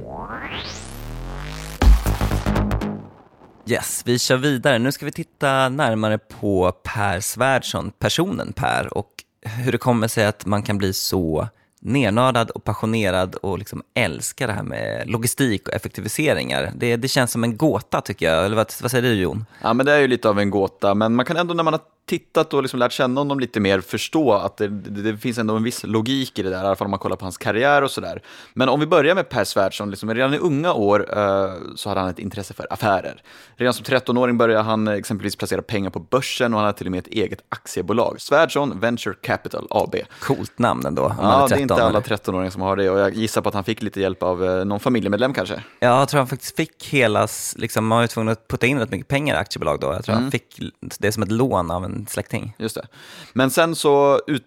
Yes, 3.67 4.03
vi 4.05 4.19
kör 4.19 4.37
vidare. 4.37 4.79
Nu 4.79 4.93
ska 4.93 5.07
vi 5.07 5.13
titta 5.13 5.69
närmare 5.69 6.19
på 6.19 6.73
Per 6.73 7.21
Svärdson, 7.21 7.93
personen 7.99 8.53
Per, 8.53 8.99
och 8.99 9.12
hur 9.43 9.73
det 9.73 9.79
kommer 9.79 10.09
sig 10.09 10.27
att 10.27 10.47
man 10.47 10.63
kan 10.63 10.79
bli 10.79 10.93
så 10.93 11.49
nernördad 11.81 12.51
och 12.51 12.65
passionerad 12.65 13.35
och 13.35 13.59
liksom 13.59 13.83
älska 13.95 14.47
det 14.47 14.53
här 14.53 14.63
med 14.63 15.11
logistik 15.11 15.69
och 15.69 15.75
effektiviseringar. 15.75 16.73
Det, 16.77 16.97
det 16.97 17.09
känns 17.09 17.33
som 17.33 17.45
en 17.45 17.57
gåta 17.57 18.01
tycker 18.01 18.27
jag, 18.27 18.45
eller 18.45 18.57
vad, 18.57 18.73
vad 18.83 18.91
säger 18.91 19.03
du 19.03 19.15
Jon? 19.15 19.45
Ja, 19.63 19.73
men 19.73 19.87
det 19.87 19.93
är 19.93 19.99
ju 19.99 20.09
lite 20.09 20.29
av 20.29 20.39
en 20.39 20.51
gåta, 20.51 20.95
men 20.95 21.15
man 21.15 21.25
kan 21.25 21.37
ändå 21.37 21.55
när 21.55 21.63
man 21.63 21.75
har 21.75 21.81
tittat 22.07 22.55
och 22.55 22.63
liksom 22.63 22.79
lärt 22.81 22.93
känna 22.93 23.21
honom 23.21 23.41
lite 23.41 23.61
mer 23.61 23.81
förstå 23.81 24.33
att 24.33 24.57
det, 24.57 24.69
det, 24.69 25.17
finns 25.17 25.39
ändå 25.39 25.57
en 25.57 25.63
viss 25.63 25.85
logik 25.85 26.39
i 26.39 26.43
det 26.43 26.51
där, 26.51 26.63
i 26.63 26.67
alla 26.67 26.77
fall 26.77 26.85
om 26.85 26.91
man 26.91 26.99
kollar 27.01 27.17
på 27.17 27.25
hans 27.25 27.39
karriär 27.39 27.83
och 27.83 27.91
sådär. 27.91 28.23
Men 28.55 28.69
om 28.69 28.81
vi 28.81 28.87
börjar 28.87 29.15
med 29.15 29.29
Per 29.29 29.45
Svärdson, 29.45 29.91
liksom, 29.91 30.15
redan 30.15 30.35
i 30.35 30.39
unga 30.39 30.73
år 30.73 31.19
eh, 31.19 31.53
så 31.77 31.89
hade 31.89 32.01
han 32.01 32.09
ett 32.11 32.19
intresse 32.19 32.55
för 32.55 32.67
affärer. 32.73 33.23
Redan 33.57 33.75
som 33.75 33.85
13-åring 33.85 34.39
började 34.39 34.63
han 34.63 34.89
eh, 34.89 34.95
exempelvis 34.95 35.37
placera 35.37 35.63
pengar 35.63 35.91
på 35.91 35.99
börsen 36.01 36.55
och 36.55 36.61
han 36.61 36.67
hade 36.67 36.79
till 36.79 36.87
och 36.87 36.91
med 36.91 36.99
ett 36.99 37.13
eget 37.13 37.41
aktiebolag, 37.49 38.21
Svärdson 38.21 38.81
Venture 38.81 39.15
Capital 39.23 39.67
AB. 39.71 39.97
Coolt 40.21 40.59
namn 40.59 40.87
ändå, 40.87 41.05
om 41.05 41.15
Ja, 41.21 41.29
det 41.29 41.45
är 41.45 41.49
13. 41.49 41.59
inte 41.63 41.75
alla 41.75 41.89
eller? 41.89 42.01
13-åringar 42.01 42.51
som 42.51 42.63
har 42.63 42.77
det 42.77 42.91
och 42.91 42.99
jag 42.99 43.15
gissar 43.15 43.41
på 43.43 43.49
att 43.49 43.55
han 43.55 43.65
fick 43.65 43.83
lite 43.83 44.01
hjälp 44.01 44.23
av 44.23 44.45
eh, 44.45 44.65
någon 44.65 44.81
familjemedlem 44.81 45.35
kanske. 45.35 45.63
Ja, 45.81 45.99
jag 45.99 46.09
tror 46.09 46.19
han 46.19 46.29
faktiskt 46.29 46.57
fick 46.57 46.85
hela, 46.89 47.29
liksom, 47.57 47.87
man 47.87 47.97
var 47.97 48.03
ju 48.03 48.09
tvungen 48.09 48.33
att 48.33 48.49
putta 48.49 48.67
in 48.67 48.79
rätt 48.79 48.91
mycket 48.91 49.09
pengar 49.09 49.35
i 49.35 49.39
aktiebolag 49.39 49.81
då. 49.81 49.93
Jag 49.93 50.05
tror 50.05 50.13
Mm. 50.13 50.23
han 50.25 50.31
fick 50.31 50.61
det 50.99 51.13
som 51.13 51.23
ett 51.23 51.31
lån 51.33 51.71
av 51.71 51.85
en 51.85 51.92
släkting. 52.11 52.55
Just 52.59 52.75
det. 52.75 52.87
Men 53.33 53.51
sen 53.51 53.75
så, 53.75 54.21
ut, 54.27 54.45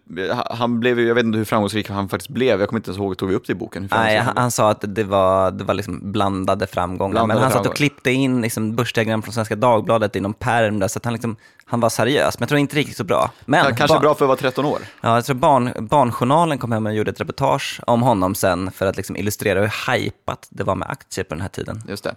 han 0.50 0.80
blev 0.80 1.00
jag 1.00 1.16
vet 1.16 1.26
inte 1.26 1.38
hur 1.38 1.46
framgångsrik 1.46 1.90
han 1.90 2.10
faktiskt 2.10 2.30
blev, 2.30 2.60
jag 2.60 2.70
kommer 2.70 2.80
inte 2.80 2.90
ens 2.90 2.98
ihåg, 3.00 3.18
tog 3.18 3.30
vi 3.30 3.36
upp 3.36 3.48
det 3.48 3.52
i 3.52 3.56
boken? 3.56 3.88
Nej, 3.92 4.18
han, 4.18 4.38
han 4.38 4.52
sa 4.52 4.70
att 4.72 4.84
det 4.88 5.04
var, 5.04 5.52
det 5.52 5.64
var 5.64 5.74
liksom 5.74 6.12
blandade 6.12 6.68
framgångar. 6.68 7.12
Blandade 7.12 7.28
men 7.28 7.44
han 7.44 7.52
satt 7.52 7.54
framgångar. 7.54 7.72
och 7.72 7.78
klippte 7.78 8.12
in 8.12 8.42
liksom 8.42 8.76
börsdiagram 8.76 9.22
från 9.22 9.34
Svenska 9.34 9.56
Dagbladet 9.56 10.16
i 10.16 10.20
någon 10.20 10.34
pärm 10.34 10.80
där, 10.80 10.88
så 10.88 10.98
att 11.00 11.06
han, 11.06 11.14
liksom, 11.14 11.36
han 11.66 11.80
var 11.80 11.90
seriös. 11.90 12.40
Men 12.40 12.44
jag 12.44 12.50
tror 12.50 12.60
inte 12.60 12.76
riktigt 12.76 12.98
så 12.98 13.04
bra. 13.04 13.32
Men 13.46 13.66
Kanske 13.76 13.88
barn- 13.88 14.02
bra 14.02 14.16
för 14.16 14.26
att 14.26 14.30
vara 14.30 14.38
13 14.38 14.66
år. 14.66 14.80
Ja, 15.02 15.16
jag 15.16 15.26
tror 15.26 15.36
barn, 15.36 15.72
Barnjournalen 15.80 16.58
kom 16.58 16.72
hem 16.72 16.86
och 16.86 16.94
gjorde 16.94 17.12
ett 17.12 17.22
reportage 17.22 17.82
om 17.88 18.02
honom 18.02 18.36
sen 18.36 18.72
för 18.72 18.86
att 18.86 18.98
liksom 18.98 19.16
illustrera 19.16 19.60
hur 19.60 19.94
hypat 19.94 20.48
det 20.50 20.64
var 20.64 20.76
med 20.76 20.90
aktier 20.90 21.26
på 21.26 21.34
den 21.34 21.42
här 21.42 21.50
tiden. 21.50 21.82
Just 21.88 22.04
det. 22.04 22.16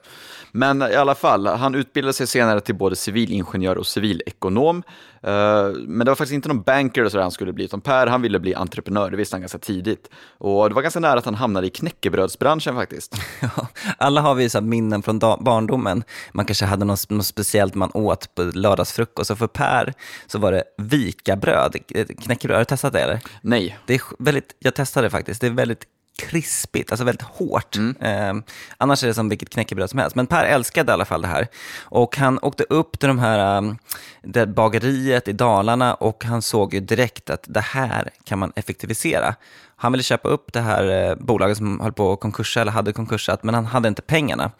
Men 0.53 0.83
i 0.83 0.95
alla 0.95 1.14
fall, 1.14 1.47
han 1.47 1.75
utbildade 1.75 2.12
sig 2.12 2.27
senare 2.27 2.61
till 2.61 2.75
både 2.75 2.97
civilingenjör 2.97 3.79
och 3.79 3.87
civilekonom. 3.87 4.83
Eh, 5.22 5.68
Men 5.87 5.98
det 5.98 6.11
var 6.11 6.14
faktiskt 6.14 6.35
inte 6.35 6.48
någon 6.48 6.62
banker 6.62 7.09
sådär 7.09 7.22
han 7.22 7.31
skulle 7.31 7.52
bli, 7.52 7.64
utan 7.64 7.81
Per 7.81 8.07
han 8.07 8.22
ville 8.22 8.38
bli 8.40 8.54
entreprenör, 8.54 9.11
det 9.11 9.16
visste 9.16 9.35
han 9.35 9.40
ganska 9.40 9.59
tidigt. 9.59 10.11
Och 10.38 10.68
det 10.68 10.74
var 10.74 10.83
ganska 10.83 11.00
nära 11.00 11.18
att 11.18 11.24
han 11.24 11.35
hamnade 11.35 11.66
i 11.66 11.70
knäckebrödsbranschen 11.70 12.74
faktiskt. 12.74 13.14
Ja, 13.40 13.66
Alla 13.98 14.20
har 14.20 14.35
vi 14.35 14.50
så 14.50 14.59
här 14.59 14.66
minnen 14.66 15.02
från 15.02 15.18
barndomen. 15.18 16.02
Man 16.33 16.44
kanske 16.46 16.64
hade 16.64 16.85
något, 16.85 17.11
något 17.11 17.26
speciellt 17.26 17.74
man 17.74 17.90
åt 17.94 18.35
på 18.35 18.42
lördagsfrukost. 18.42 19.31
Och 19.31 19.38
för 19.38 19.46
Per 19.46 19.94
så 20.26 20.38
var 20.38 20.52
det 20.52 20.64
vikabröd, 20.78 21.76
knäckebröd. 22.22 22.57
Har 22.57 22.61
du 22.61 22.64
testat 22.64 22.92
det 22.92 23.00
eller? 23.00 23.20
Nej, 23.42 23.78
Det 23.87 23.94
är 23.94 24.00
väldigt, 24.18 24.57
jag 24.59 24.74
testade 24.74 25.07
det 25.07 25.11
faktiskt. 25.11 25.40
Det 25.40 25.46
är 25.46 25.50
väldigt 25.50 25.85
krispigt, 26.18 26.92
alltså 26.92 27.04
väldigt 27.04 27.22
hårt. 27.22 27.76
Eh, 28.00 28.35
annars 28.78 29.02
är 29.02 29.07
det 29.07 29.14
som 29.14 29.28
vilket 29.28 29.50
knäckebröd 29.50 29.90
som 29.90 29.98
helst. 29.98 30.16
Men 30.16 30.26
Per 30.26 30.44
älskade 30.44 30.92
i 30.92 30.94
alla 30.94 31.04
fall 31.04 31.22
det 31.22 31.28
här. 31.28 31.46
Och 31.81 32.16
han 32.16 32.38
åkte 32.42 32.64
upp 32.68 32.98
till 32.98 33.09
de 33.09 33.18
här, 33.18 33.59
um, 33.59 33.78
det 34.22 34.46
bageriet 34.46 35.28
i 35.28 35.33
Dalarna 35.33 35.94
och 35.94 36.24
han 36.24 36.42
såg 36.42 36.74
ju 36.74 36.81
direkt 36.81 37.31
att 37.31 37.44
det 37.48 37.61
här 37.61 38.11
kan 38.24 38.38
man 38.38 38.52
effektivisera. 38.57 39.35
Han 39.81 39.92
ville 39.92 40.02
köpa 40.02 40.28
upp 40.28 40.52
det 40.52 40.61
här 40.61 41.11
eh, 41.11 41.14
bolaget 41.16 41.57
som 41.57 41.81
höll 41.81 41.92
på 41.92 42.12
att 42.12 42.20
konkursa, 42.20 42.61
eller 42.61 42.72
hade 42.72 42.92
konkursat, 42.92 43.42
men 43.42 43.54
han 43.54 43.66
hade 43.66 43.88
inte 43.88 44.02
pengarna. 44.02 44.50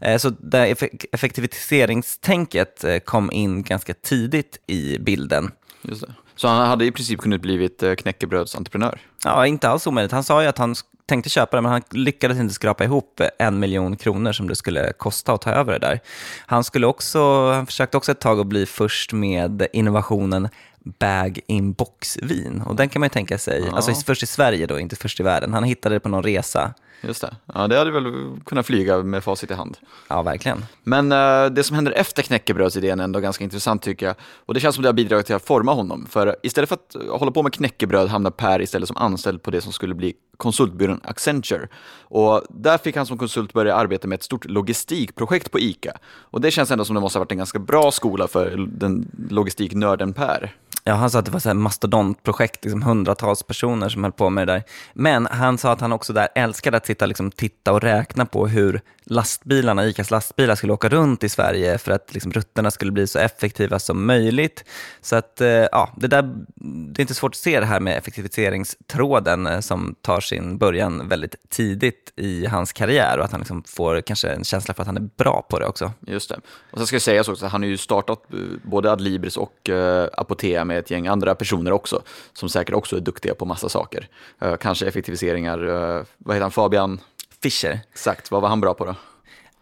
Eh, 0.00 0.16
så 0.18 0.30
det 0.30 0.66
effek- 0.74 1.04
effektiviseringstänket 1.12 2.84
eh, 2.84 2.98
kom 2.98 3.32
in 3.32 3.62
ganska 3.62 3.94
tidigt 3.94 4.58
i 4.66 4.98
bilden. 4.98 5.50
Just 5.82 6.06
det. 6.06 6.14
Så 6.36 6.48
han 6.48 6.68
hade 6.68 6.84
i 6.84 6.92
princip 6.92 7.20
kunnat 7.20 7.40
blivit 7.40 7.82
eh, 7.82 7.94
knäckebrödsentreprenör. 7.94 9.00
Ja, 9.24 9.46
inte 9.46 9.68
alls 9.68 9.86
omöjligt. 9.86 10.12
Han 10.12 10.24
sa 10.24 10.42
ju 10.42 10.48
att 10.48 10.58
han 10.58 10.74
tänkte 11.06 11.30
köpa 11.30 11.56
det, 11.56 11.62
men 11.62 11.72
han 11.72 11.82
lyckades 11.90 12.38
inte 12.38 12.54
skrapa 12.54 12.84
ihop 12.84 13.20
eh, 13.20 13.28
en 13.38 13.58
miljon 13.58 13.96
kronor 13.96 14.32
som 14.32 14.48
det 14.48 14.56
skulle 14.56 14.92
kosta 14.92 15.32
att 15.32 15.40
ta 15.40 15.50
över 15.50 15.72
det 15.72 15.78
där. 15.78 16.00
Han, 16.46 16.64
skulle 16.64 16.86
också, 16.86 17.50
han 17.52 17.66
försökte 17.66 17.96
också 17.96 18.12
ett 18.12 18.20
tag 18.20 18.40
att 18.40 18.46
bli 18.46 18.66
först 18.66 19.12
med 19.12 19.66
innovationen 19.72 20.48
bag-in-box-vin. 20.84 22.62
Och 22.66 22.76
den 22.76 22.88
kan 22.88 23.00
man 23.00 23.06
ju 23.06 23.10
tänka 23.10 23.38
sig, 23.38 23.68
alltså 23.72 23.94
först 23.94 24.22
i 24.22 24.26
Sverige 24.26 24.66
då, 24.66 24.78
inte 24.78 24.96
först 24.96 25.20
i 25.20 25.22
världen. 25.22 25.52
Han 25.52 25.64
hittade 25.64 25.94
det 25.94 26.00
på 26.00 26.08
någon 26.08 26.22
resa. 26.22 26.74
Just 27.02 27.20
det. 27.20 27.36
Ja, 27.54 27.68
det 27.68 27.78
hade 27.78 27.90
väl 27.90 28.12
kunnat 28.46 28.66
flyga 28.66 29.02
med 29.02 29.24
facit 29.24 29.50
i 29.50 29.54
hand. 29.54 29.78
Ja, 30.08 30.22
verkligen. 30.22 30.64
Men 30.82 31.12
eh, 31.12 31.46
det 31.46 31.62
som 31.62 31.74
händer 31.74 31.92
efter 31.92 32.22
knäckebrödsidén 32.22 33.00
är 33.00 33.04
ändå 33.04 33.20
ganska 33.20 33.44
intressant 33.44 33.82
tycker 33.82 34.06
jag. 34.06 34.14
Och 34.46 34.54
det 34.54 34.60
känns 34.60 34.74
som 34.74 34.82
det 34.82 34.88
har 34.88 34.94
bidragit 34.94 35.26
till 35.26 35.34
att 35.34 35.46
forma 35.46 35.72
honom. 35.72 36.06
För 36.10 36.36
istället 36.42 36.68
för 36.68 36.76
att 36.76 37.20
hålla 37.20 37.30
på 37.30 37.42
med 37.42 37.52
knäckebröd 37.52 38.08
hamnar 38.08 38.30
Per 38.30 38.62
istället 38.62 38.88
som 38.88 38.96
anställd 38.96 39.42
på 39.42 39.50
det 39.50 39.60
som 39.60 39.72
skulle 39.72 39.94
bli 39.94 40.14
konsultbyrån 40.40 41.00
Accenture. 41.04 41.68
Och 42.02 42.42
där 42.48 42.78
fick 42.78 42.96
han 42.96 43.06
som 43.06 43.18
konsult 43.18 43.52
börja 43.52 43.74
arbeta 43.74 44.08
med 44.08 44.16
ett 44.16 44.22
stort 44.22 44.44
logistikprojekt 44.44 45.50
på 45.50 45.60
ICA. 45.60 45.92
Och 46.06 46.40
det 46.40 46.50
känns 46.50 46.70
ändå 46.70 46.84
som 46.84 46.94
det 46.94 47.00
måste 47.00 47.18
ha 47.18 47.20
varit 47.20 47.32
en 47.32 47.38
ganska 47.38 47.58
bra 47.58 47.90
skola 47.90 48.28
för 48.28 48.68
den 48.68 49.08
logistiknörden 49.30 50.12
Per. 50.12 50.54
Ja, 50.84 50.94
han 50.94 51.10
sa 51.10 51.18
att 51.18 51.24
det 51.24 51.30
var 51.30 51.50
ett 51.50 51.56
mastodontprojekt, 51.56 52.64
liksom 52.64 52.82
hundratals 52.82 53.42
personer 53.42 53.88
som 53.88 54.04
höll 54.04 54.12
på 54.12 54.30
med 54.30 54.48
det 54.48 54.52
där. 54.52 54.62
Men 54.92 55.26
han 55.26 55.58
sa 55.58 55.72
att 55.72 55.80
han 55.80 55.92
också 55.92 56.12
där 56.12 56.28
älskade 56.34 56.76
att 56.76 56.86
sitta, 56.86 57.06
liksom, 57.06 57.30
titta 57.30 57.72
och 57.72 57.80
räkna 57.80 58.26
på 58.26 58.46
hur 58.46 58.80
lastbilarna, 59.04 59.86
ICAs 59.86 60.10
lastbilar, 60.10 60.54
skulle 60.54 60.72
åka 60.72 60.88
runt 60.88 61.24
i 61.24 61.28
Sverige 61.28 61.78
för 61.78 61.92
att 61.92 62.14
liksom, 62.14 62.32
rutterna 62.32 62.70
skulle 62.70 62.92
bli 62.92 63.06
så 63.06 63.18
effektiva 63.18 63.78
som 63.78 64.06
möjligt. 64.06 64.64
Så 65.00 65.16
att, 65.16 65.40
eh, 65.40 65.48
ja, 65.48 65.92
det, 65.96 66.06
där, 66.06 66.22
det 66.54 67.00
är 67.00 67.02
inte 67.02 67.14
svårt 67.14 67.32
att 67.32 67.36
se 67.36 67.60
det 67.60 67.66
här 67.66 67.80
med 67.80 67.98
effektiviseringstråden 67.98 69.46
eh, 69.46 69.60
som 69.60 69.94
tar 70.02 70.20
sin 70.20 70.58
början 70.58 71.08
väldigt 71.08 71.34
tidigt 71.48 72.12
i 72.16 72.46
hans 72.46 72.72
karriär 72.72 73.18
och 73.18 73.24
att 73.24 73.32
han 73.32 73.40
liksom 73.40 73.62
får 73.62 74.00
kanske 74.00 74.28
en 74.28 74.44
känsla 74.44 74.74
för 74.74 74.82
att 74.82 74.86
han 74.86 74.96
är 74.96 75.08
bra 75.16 75.46
på 75.50 75.58
det 75.58 75.66
också. 75.66 75.92
Just 76.06 76.28
det. 76.28 76.40
Och 76.70 76.78
sen 76.78 76.86
ska 76.86 76.94
jag 76.96 77.02
säga 77.02 77.24
så 77.24 77.32
också, 77.32 77.46
han 77.46 77.62
har 77.62 77.68
ju 77.68 77.76
startat 77.76 78.32
eh, 78.32 78.38
både 78.62 78.92
Adlibris 78.92 79.36
och 79.36 79.68
eh, 79.68 80.08
Apotea 80.12 80.64
med 80.70 80.78
ett 80.78 80.90
gäng 80.90 81.06
andra 81.06 81.34
personer 81.34 81.72
också, 81.72 82.02
som 82.32 82.48
säkert 82.48 82.74
också 82.74 82.96
är 82.96 83.00
duktiga 83.00 83.34
på 83.34 83.44
massa 83.44 83.68
saker. 83.68 84.08
Eh, 84.40 84.56
kanske 84.56 84.86
effektiviseringar, 84.86 85.68
eh, 85.68 86.04
vad 86.18 86.36
heter 86.36 86.42
han, 86.42 86.50
Fabian? 86.50 87.00
Fischer. 87.42 87.80
Exakt, 87.92 88.30
vad 88.30 88.42
var 88.42 88.48
han 88.48 88.60
bra 88.60 88.74
på 88.74 88.84
då? 88.84 88.94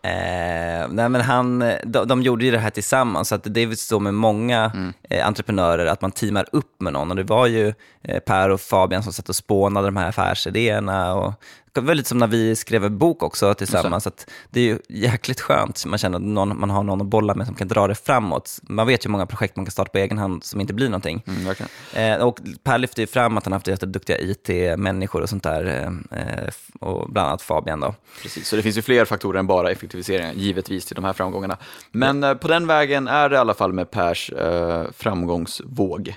Eh, 0.03 0.89
nej 0.89 1.09
men 1.09 1.21
han, 1.21 1.59
de, 1.85 2.09
de 2.09 2.23
gjorde 2.23 2.45
ju 2.45 2.51
det 2.51 2.59
här 2.59 2.71
tillsammans, 2.71 3.29
så 3.29 3.35
att 3.35 3.43
det 3.45 3.61
är 3.61 3.67
väl 3.67 3.77
så 3.77 4.01
med 4.01 4.15
många 4.15 4.73
eh, 5.11 5.27
entreprenörer 5.27 5.87
att 5.87 6.01
man 6.01 6.11
teamar 6.11 6.47
upp 6.53 6.81
med 6.81 6.93
någon. 6.93 7.11
Och 7.11 7.17
det 7.17 7.23
var 7.23 7.47
ju 7.47 7.75
eh, 8.03 8.19
Per 8.19 8.51
och 8.51 8.61
Fabian 8.61 9.03
som 9.03 9.13
satt 9.13 9.29
och 9.29 9.37
spånade 9.37 9.87
de 9.87 9.97
här 9.97 10.09
affärsidéerna. 10.09 11.15
Och, 11.15 11.33
det 11.81 11.87
var 11.87 11.95
lite 11.95 12.09
som 12.09 12.19
när 12.19 12.27
vi 12.27 12.57
skrev 12.57 12.85
en 12.85 12.99
bok 12.99 13.23
också 13.23 13.55
tillsammans. 13.55 14.05
Så 14.05 14.09
att 14.09 14.31
det 14.51 14.61
är 14.61 14.65
ju 14.65 14.79
jäkligt 14.89 15.41
skönt, 15.41 15.85
man 15.87 15.99
känner 15.99 16.19
att 16.19 16.25
någon, 16.25 16.61
man 16.61 16.71
har 16.71 16.83
någon 16.83 17.01
att 17.01 17.07
bolla 17.07 17.35
med 17.35 17.47
som 17.47 17.55
kan 17.55 17.69
dra 17.69 17.87
det 17.87 17.95
framåt. 17.95 18.59
Man 18.63 18.87
vet 18.87 19.05
ju 19.05 19.09
hur 19.09 19.13
många 19.13 19.27
projekt 19.27 19.57
man 19.57 19.65
kan 19.65 19.73
starta 19.73 19.91
på 19.91 19.99
egen 19.99 20.19
hand 20.19 20.45
som 20.45 20.61
inte 20.61 20.75
blir 20.75 20.89
någonting. 20.89 21.23
Mm. 21.27 22.19
Eh, 22.19 22.27
och 22.27 22.41
Per 22.63 22.79
lyfte 22.79 23.01
ju 23.01 23.07
fram 23.07 23.39
att 23.39 23.45
han 23.45 23.53
haft 23.53 23.67
jätteduktiga 23.67 24.19
IT-människor 24.19 25.23
och 25.23 25.29
sånt 25.29 25.43
där. 25.43 25.65
Eh, 25.65 26.19
eh, 26.21 26.49
och 26.81 27.11
bland 27.11 27.29
annat 27.29 27.43
Fabian 27.43 27.81
då. 27.81 27.95
Precis, 28.23 28.49
så 28.49 28.57
det 28.57 28.63
finns 28.63 28.79
ju 28.79 28.83
fler 28.83 29.05
faktorer 29.05 29.39
än 29.39 29.47
bara 29.47 29.71
effektiviseringar, 29.71 30.33
givetvis, 30.33 30.87
till 30.87 30.95
de 30.95 31.05
här 31.05 31.13
framgångarna. 31.13 31.57
Men 31.91 32.25
eh, 32.25 32.35
på 32.35 32.49
den 32.49 32.67
vägen 32.67 33.09
är 33.09 33.29
det 33.29 33.35
i 33.35 33.39
alla 33.39 33.55
fall 33.55 33.73
med 33.73 33.91
Pers 33.91 34.31
eh, 34.31 34.87
framgångsvåg. 34.93 36.17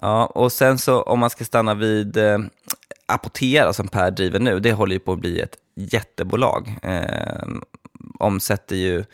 Ja, 0.00 0.26
och 0.26 0.52
sen 0.52 0.78
så 0.78 1.02
om 1.02 1.18
man 1.18 1.30
ska 1.30 1.44
stanna 1.44 1.74
vid 1.74 2.16
eh, 2.16 2.38
Apotera 3.08 3.72
som 3.72 3.88
Per 3.88 4.10
driver 4.10 4.38
nu, 4.38 4.60
det 4.60 4.72
håller 4.72 4.92
ju 4.92 5.00
på 5.00 5.12
att 5.12 5.18
bli 5.18 5.40
ett 5.40 5.56
jättebolag. 5.74 6.76
Eh, 6.82 7.48
omsätter 8.18 8.76
ju 8.76 9.04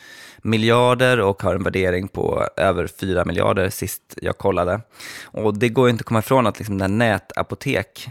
miljarder 0.42 1.20
och 1.20 1.42
har 1.42 1.54
en 1.54 1.62
värdering 1.62 2.08
på 2.08 2.48
över 2.56 2.86
4 2.86 3.24
miljarder 3.24 3.70
sist 3.70 4.18
jag 4.22 4.38
kollade. 4.38 4.80
Och 5.24 5.58
det 5.58 5.68
går 5.68 5.86
ju 5.86 5.90
inte 5.90 6.02
att 6.02 6.06
komma 6.06 6.18
ifrån 6.18 6.46
att 6.46 6.58
liksom, 6.58 6.78
det 6.78 6.84
här 6.84 6.88
nätapotek 6.88 8.08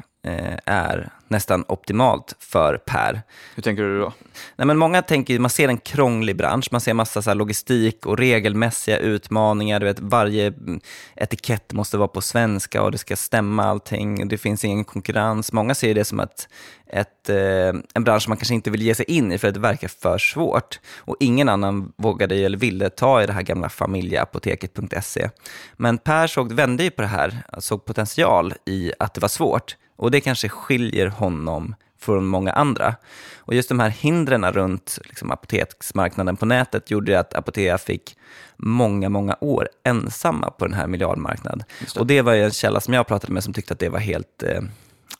är 0.66 1.10
nästan 1.28 1.66
optimalt 1.68 2.36
för 2.40 2.78
Per. 2.78 3.22
Hur 3.56 3.64
tänker 3.64 3.84
du 3.84 4.00
då? 4.00 4.14
Nej, 4.56 4.68
men 4.68 4.78
många 4.78 5.02
tänker, 5.02 5.40
man 5.40 5.50
ser 5.50 5.68
en 5.68 5.78
krånglig 5.78 6.38
bransch, 6.38 6.68
man 6.72 6.82
ser 6.82 6.94
massa 6.94 7.22
så 7.22 7.34
logistik 7.34 8.06
och 8.06 8.18
regelmässiga 8.18 8.98
utmaningar. 8.98 9.80
Du 9.80 9.86
vet, 9.86 10.00
varje 10.00 10.48
mm, 10.48 10.80
etikett 11.16 11.74
måste 11.74 11.98
vara 11.98 12.08
på 12.08 12.22
svenska 12.22 12.82
och 12.82 12.92
det 12.92 12.98
ska 12.98 13.16
stämma 13.16 13.64
allting. 13.64 14.28
Det 14.28 14.38
finns 14.38 14.66
ingen 14.66 14.84
konkurrens. 14.84 15.54
Många 15.54 15.76
ser 15.76 15.96
det 15.96 16.06
som 16.06 16.20
att 16.20 16.48
ett, 16.88 17.30
eh, 17.30 17.74
en 17.94 18.04
bransch 18.04 18.30
man 18.30 18.38
kanske 18.38 18.54
inte 18.54 18.72
vill 18.72 18.82
ge 18.82 18.96
sig 18.96 19.06
in 19.06 19.32
i 19.32 19.38
för 19.38 19.48
att 19.48 19.54
det 19.54 19.60
verkar 19.60 19.88
för 19.88 20.18
svårt. 20.18 20.80
Och 20.98 21.16
ingen 21.20 21.50
annan 21.50 21.94
vågade 21.98 22.36
eller 22.36 22.58
ville 22.58 22.90
ta 22.90 23.24
i 23.24 23.26
det 23.26 23.34
här 23.34 23.42
gamla 23.42 23.70
familjeapoteket.se. 23.70 25.30
Men 25.74 25.98
Per 25.98 26.28
såg, 26.28 26.54
vände 26.54 26.84
ju 26.84 26.92
på 26.92 27.02
det 27.02 27.08
här, 27.08 27.44
såg 27.58 27.86
potential 27.86 28.54
i 28.66 28.92
att 29.00 29.14
det 29.14 29.22
var 29.22 29.30
svårt. 29.30 29.76
Och 29.96 30.12
det 30.12 30.22
kanske 30.22 30.50
skiljer 30.50 31.08
honom 31.08 31.76
från 32.00 32.26
många 32.26 32.52
andra. 32.52 32.96
Och 33.38 33.54
just 33.54 33.70
de 33.70 33.80
här 33.80 33.90
hindren 33.90 34.52
runt 34.52 35.00
liksom, 35.04 35.32
apoteksmarknaden 35.32 36.38
på 36.38 36.46
nätet 36.46 36.92
gjorde 36.92 37.20
att 37.20 37.34
Apotea 37.34 37.78
fick 37.78 38.18
många, 38.58 39.10
många 39.10 39.38
år 39.42 39.70
ensamma 39.84 40.50
på 40.50 40.66
den 40.66 40.74
här 40.74 40.88
miljardmarknaden. 40.88 41.64
det. 41.94 42.00
Och 42.00 42.08
det 42.08 42.22
var 42.22 42.34
ju 42.34 42.44
en 42.44 42.52
källa 42.52 42.80
som 42.80 42.94
jag 42.94 43.08
pratade 43.08 43.34
med 43.34 43.44
som 43.44 43.54
tyckte 43.54 43.74
att 43.74 43.80
det 43.80 43.90
var 43.90 44.00
helt 44.00 44.44
eh, 44.44 44.62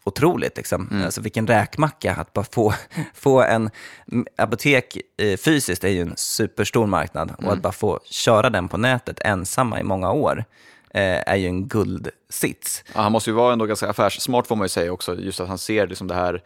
otroligt. 0.04 0.58
Liksom. 0.58 1.02
Alltså 1.06 1.22
vilken 1.22 1.48
räkmacka 1.48 2.14
att 2.14 2.34
bara 2.34 2.46
få, 2.52 2.74
få 3.14 3.42
en 3.42 3.70
mm, 4.12 4.26
apotek 4.38 4.98
eh, 5.18 5.38
fysiskt 5.38 5.84
är 5.84 5.90
ju 5.90 6.02
en 6.02 6.14
superstor 6.18 6.88
marknad 6.88 7.34
och 7.38 7.54
att 7.54 7.62
bara 7.62 7.74
få 7.74 8.00
köra 8.06 8.50
den 8.50 8.68
på 8.68 8.78
nätet 8.78 9.20
ensamma 9.20 9.80
i 9.80 9.84
många 9.84 10.12
år 10.12 10.46
är 11.02 11.36
ju 11.36 11.48
en 11.48 11.68
guldsits. 11.68 12.84
Ja, 12.96 13.02
han 13.02 13.12
måste 13.12 13.30
ju 13.30 13.34
vara 13.34 13.54
ändå 13.54 13.66
ganska 13.66 13.90
affärssmart 13.90 14.48
får 14.48 14.56
man 14.56 14.66
ju 14.66 14.70
säga 14.70 14.92
också, 14.92 15.16
just 15.16 15.40
att 15.40 15.48
han 15.48 15.58
ser 15.58 15.88
liksom 15.88 16.08
det 16.08 16.16
här, 16.16 16.44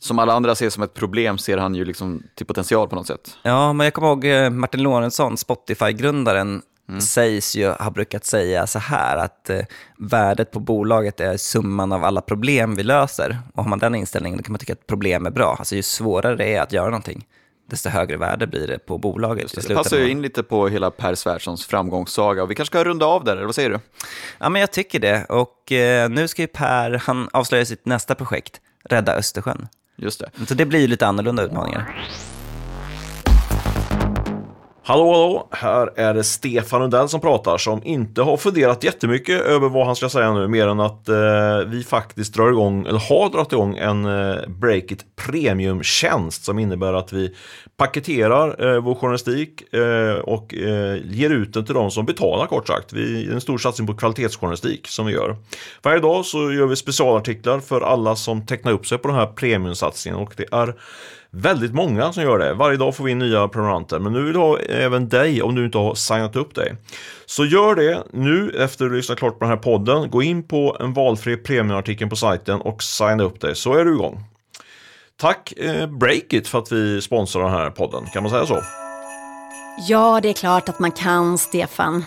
som 0.00 0.18
alla 0.18 0.32
andra 0.32 0.54
ser 0.54 0.70
som 0.70 0.82
ett 0.82 0.94
problem, 0.94 1.38
ser 1.38 1.58
han 1.58 1.74
ju 1.74 1.84
liksom 1.84 2.22
till 2.34 2.46
potential 2.46 2.88
på 2.88 2.96
något 2.96 3.06
sätt. 3.06 3.36
Ja, 3.42 3.72
men 3.72 3.84
jag 3.84 3.94
kommer 3.94 4.08
ihåg 4.08 4.24
eh, 4.24 4.50
Martin 4.50 4.82
Lorentzon, 4.82 5.36
Spotify-grundaren, 5.36 6.62
sägs 7.00 7.56
ju 7.56 7.70
ha 7.70 7.90
brukat 7.90 8.24
säga 8.24 8.66
så 8.66 8.78
här 8.78 9.16
att 9.16 9.50
eh, 9.50 9.60
värdet 9.98 10.50
på 10.50 10.60
bolaget 10.60 11.20
är 11.20 11.36
summan 11.36 11.92
av 11.92 12.04
alla 12.04 12.20
problem 12.20 12.74
vi 12.74 12.82
löser. 12.82 13.38
Och 13.54 13.62
har 13.62 13.70
man 13.70 13.78
den 13.78 13.94
inställningen 13.94 14.38
då 14.38 14.42
kan 14.42 14.52
man 14.52 14.58
tycka 14.58 14.72
att 14.72 14.86
problem 14.86 15.26
är 15.26 15.30
bra. 15.30 15.56
Alltså 15.58 15.74
ju 15.74 15.82
svårare 15.82 16.36
det 16.36 16.54
är 16.54 16.62
att 16.62 16.72
göra 16.72 16.86
någonting, 16.86 17.26
desto 17.72 17.88
högre 17.88 18.16
värde 18.16 18.46
blir 18.46 18.66
det 18.66 18.78
på 18.78 18.98
bolaget. 18.98 19.44
Det 19.44 19.48
slutändan. 19.48 19.84
passar 19.84 19.98
ju 19.98 20.10
in 20.10 20.22
lite 20.22 20.42
på 20.42 20.68
hela 20.68 20.90
Per 20.90 21.14
Svärdssons 21.14 21.66
framgångssaga 21.66 22.42
och 22.42 22.50
vi 22.50 22.54
kanske 22.54 22.72
ska 22.72 22.84
runda 22.84 23.06
av 23.06 23.24
där, 23.24 23.36
eller 23.36 23.44
vad 23.44 23.54
säger 23.54 23.70
du? 23.70 23.80
Ja, 24.38 24.48
men 24.48 24.60
jag 24.60 24.70
tycker 24.70 24.98
det. 25.00 25.24
Och 25.24 25.72
eh, 25.72 26.10
nu 26.10 26.28
ska 26.28 26.42
ju 26.42 26.48
Per, 26.48 26.90
han 26.90 27.28
avslöja 27.32 27.64
sitt 27.64 27.86
nästa 27.86 28.14
projekt, 28.14 28.60
Rädda 28.84 29.14
Östersjön. 29.14 29.68
Just 29.96 30.20
det. 30.20 30.46
Så 30.46 30.54
det 30.54 30.66
blir 30.66 30.80
ju 30.80 30.86
lite 30.86 31.06
annorlunda 31.06 31.42
utmaningar. 31.42 32.06
Hallå, 34.84 35.12
hallå! 35.12 35.48
Här 35.50 35.90
är 35.96 36.14
det 36.14 36.24
Stefan 36.24 36.80
Lundell 36.80 37.08
som 37.08 37.20
pratar 37.20 37.58
som 37.58 37.80
inte 37.84 38.22
har 38.22 38.36
funderat 38.36 38.84
jättemycket 38.84 39.40
över 39.40 39.68
vad 39.68 39.86
han 39.86 39.96
ska 39.96 40.08
säga 40.08 40.32
nu 40.32 40.48
mer 40.48 40.66
än 40.66 40.80
att 40.80 41.08
eh, 41.08 41.58
vi 41.66 41.84
faktiskt 41.84 42.34
drar 42.34 42.50
igång, 42.50 42.86
eller 42.86 42.98
har 42.98 43.30
dragit 43.30 43.52
igång 43.52 43.76
en 43.76 44.04
eh, 44.04 44.48
Breakit 44.48 45.04
Premium-tjänst 45.16 46.44
som 46.44 46.58
innebär 46.58 46.92
att 46.92 47.12
vi 47.12 47.34
paketerar 47.76 48.74
eh, 48.74 48.80
vår 48.80 48.94
journalistik 48.94 49.74
eh, 49.74 50.14
och 50.14 50.54
eh, 50.54 50.96
ger 51.04 51.30
ut 51.30 51.54
den 51.54 51.64
till 51.64 51.74
de 51.74 51.90
som 51.90 52.06
betalar 52.06 52.46
kort 52.46 52.66
sagt. 52.66 52.92
Vi 52.92 53.26
är 53.26 53.32
en 53.32 53.40
stor 53.40 53.58
satsning 53.58 53.86
på 53.86 53.94
kvalitetsjournalistik 53.94 54.88
som 54.88 55.06
vi 55.06 55.12
gör. 55.12 55.36
Varje 55.82 56.00
dag 56.00 56.24
så 56.24 56.52
gör 56.52 56.66
vi 56.66 56.76
specialartiklar 56.76 57.60
för 57.60 57.80
alla 57.80 58.16
som 58.16 58.46
tecknar 58.46 58.72
upp 58.72 58.86
sig 58.86 58.98
på 58.98 59.08
den 59.08 59.16
här 59.16 59.26
premiumsatsningen 59.26 60.20
och 60.20 60.34
det 60.36 60.46
är 60.52 60.74
väldigt 61.32 61.74
många 61.74 62.12
som 62.12 62.22
gör 62.22 62.38
det. 62.38 62.54
Varje 62.54 62.76
dag 62.76 62.96
får 62.96 63.04
vi 63.04 63.10
in 63.10 63.18
nya 63.18 63.48
prenumeranter, 63.48 63.98
men 63.98 64.12
nu 64.12 64.22
vill 64.22 64.34
jag 64.34 64.40
ha 64.40 64.58
även 64.58 65.08
dig 65.08 65.42
om 65.42 65.54
du 65.54 65.64
inte 65.64 65.78
har 65.78 65.94
signat 65.94 66.36
upp 66.36 66.54
dig. 66.54 66.76
Så 67.26 67.44
gör 67.44 67.74
det 67.74 68.02
nu 68.10 68.50
efter 68.50 68.84
att 68.84 68.90
du 68.90 68.96
lyssnat 68.96 69.18
klart 69.18 69.38
på 69.38 69.44
den 69.44 69.48
här 69.48 69.62
podden. 69.62 70.10
Gå 70.10 70.22
in 70.22 70.42
på 70.48 70.76
en 70.80 70.92
valfri 70.92 71.36
premiumartikel 71.36 72.08
på 72.08 72.16
sajten 72.16 72.60
och 72.60 72.82
signa 72.82 73.22
upp 73.22 73.40
dig 73.40 73.54
så 73.54 73.74
är 73.74 73.84
du 73.84 73.94
igång. 73.94 74.24
Tack 75.16 75.52
eh, 75.52 75.86
Breakit 75.86 76.48
för 76.48 76.58
att 76.58 76.72
vi 76.72 77.00
sponsrar 77.00 77.42
den 77.42 77.52
här 77.52 77.70
podden, 77.70 78.06
kan 78.12 78.22
man 78.22 78.32
säga 78.32 78.46
så? 78.46 78.62
Ja, 79.88 80.20
det 80.22 80.28
är 80.28 80.32
klart 80.32 80.68
att 80.68 80.78
man 80.78 80.92
kan, 80.92 81.38
Stefan. 81.38 82.04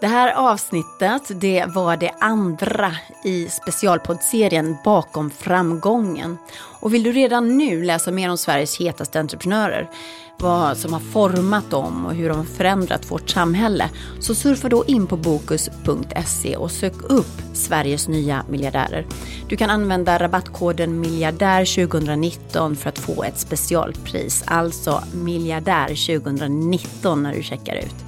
Det 0.00 0.06
här 0.06 0.32
avsnittet 0.32 1.40
det 1.40 1.64
var 1.66 1.96
det 1.96 2.10
andra 2.20 2.92
i 3.24 3.48
specialpoddserien 3.48 4.76
Bakom 4.84 5.30
framgången. 5.30 6.38
Och 6.80 6.94
vill 6.94 7.02
du 7.02 7.12
redan 7.12 7.58
nu 7.58 7.82
läsa 7.82 8.10
mer 8.10 8.30
om 8.30 8.38
Sveriges 8.38 8.80
hetaste 8.80 9.20
entreprenörer, 9.20 9.90
vad 10.38 10.76
som 10.76 10.92
har 10.92 11.00
format 11.00 11.70
dem 11.70 12.06
och 12.06 12.14
hur 12.14 12.28
de 12.28 12.38
har 12.38 12.44
förändrat 12.44 13.10
vårt 13.10 13.30
samhälle, 13.30 13.90
så 14.20 14.34
surfa 14.34 14.68
då 14.68 14.84
in 14.84 15.06
på 15.06 15.16
bokus.se 15.16 16.56
och 16.56 16.70
sök 16.70 17.02
upp 17.02 17.42
Sveriges 17.54 18.08
nya 18.08 18.44
miljardärer. 18.48 19.06
Du 19.48 19.56
kan 19.56 19.70
använda 19.70 20.18
rabattkoden 20.18 21.00
miljardär 21.00 21.86
2019 21.88 22.76
för 22.76 22.88
att 22.88 22.98
få 22.98 23.24
ett 23.24 23.38
specialpris, 23.38 24.44
alltså 24.46 25.02
miljardär 25.14 25.88
2019 26.18 27.22
när 27.22 27.34
du 27.34 27.42
checkar 27.42 27.74
ut. 27.76 28.05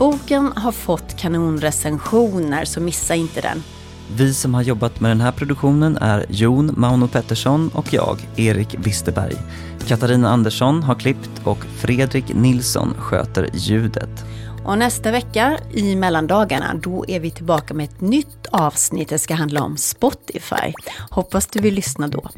Boken 0.00 0.52
har 0.56 0.72
fått 0.72 1.16
kanonrecensioner, 1.16 2.64
så 2.64 2.80
missa 2.80 3.14
inte 3.14 3.40
den. 3.40 3.62
Vi 4.16 4.34
som 4.34 4.54
har 4.54 4.62
jobbat 4.62 5.00
med 5.00 5.10
den 5.10 5.20
här 5.20 5.32
produktionen 5.32 5.96
är 5.96 6.26
Jon 6.28 6.74
Mauno 6.76 7.08
Pettersson 7.08 7.70
och 7.74 7.92
jag, 7.92 8.18
Erik 8.36 8.76
Wisterberg. 8.78 9.36
Katarina 9.86 10.30
Andersson 10.30 10.82
har 10.82 10.94
klippt 10.94 11.30
och 11.44 11.58
Fredrik 11.58 12.34
Nilsson 12.34 12.94
sköter 12.98 13.50
ljudet. 13.54 14.24
Och 14.64 14.78
nästa 14.78 15.10
vecka 15.10 15.58
i 15.72 15.96
mellandagarna, 15.96 16.74
då 16.82 17.04
är 17.08 17.20
vi 17.20 17.30
tillbaka 17.30 17.74
med 17.74 17.84
ett 17.84 18.00
nytt 18.00 18.46
avsnitt. 18.50 19.08
Det 19.08 19.18
ska 19.18 19.34
handla 19.34 19.62
om 19.62 19.76
Spotify. 19.76 20.72
Hoppas 21.10 21.46
du 21.46 21.60
vill 21.60 21.74
lyssna 21.74 22.08
då. 22.08 22.28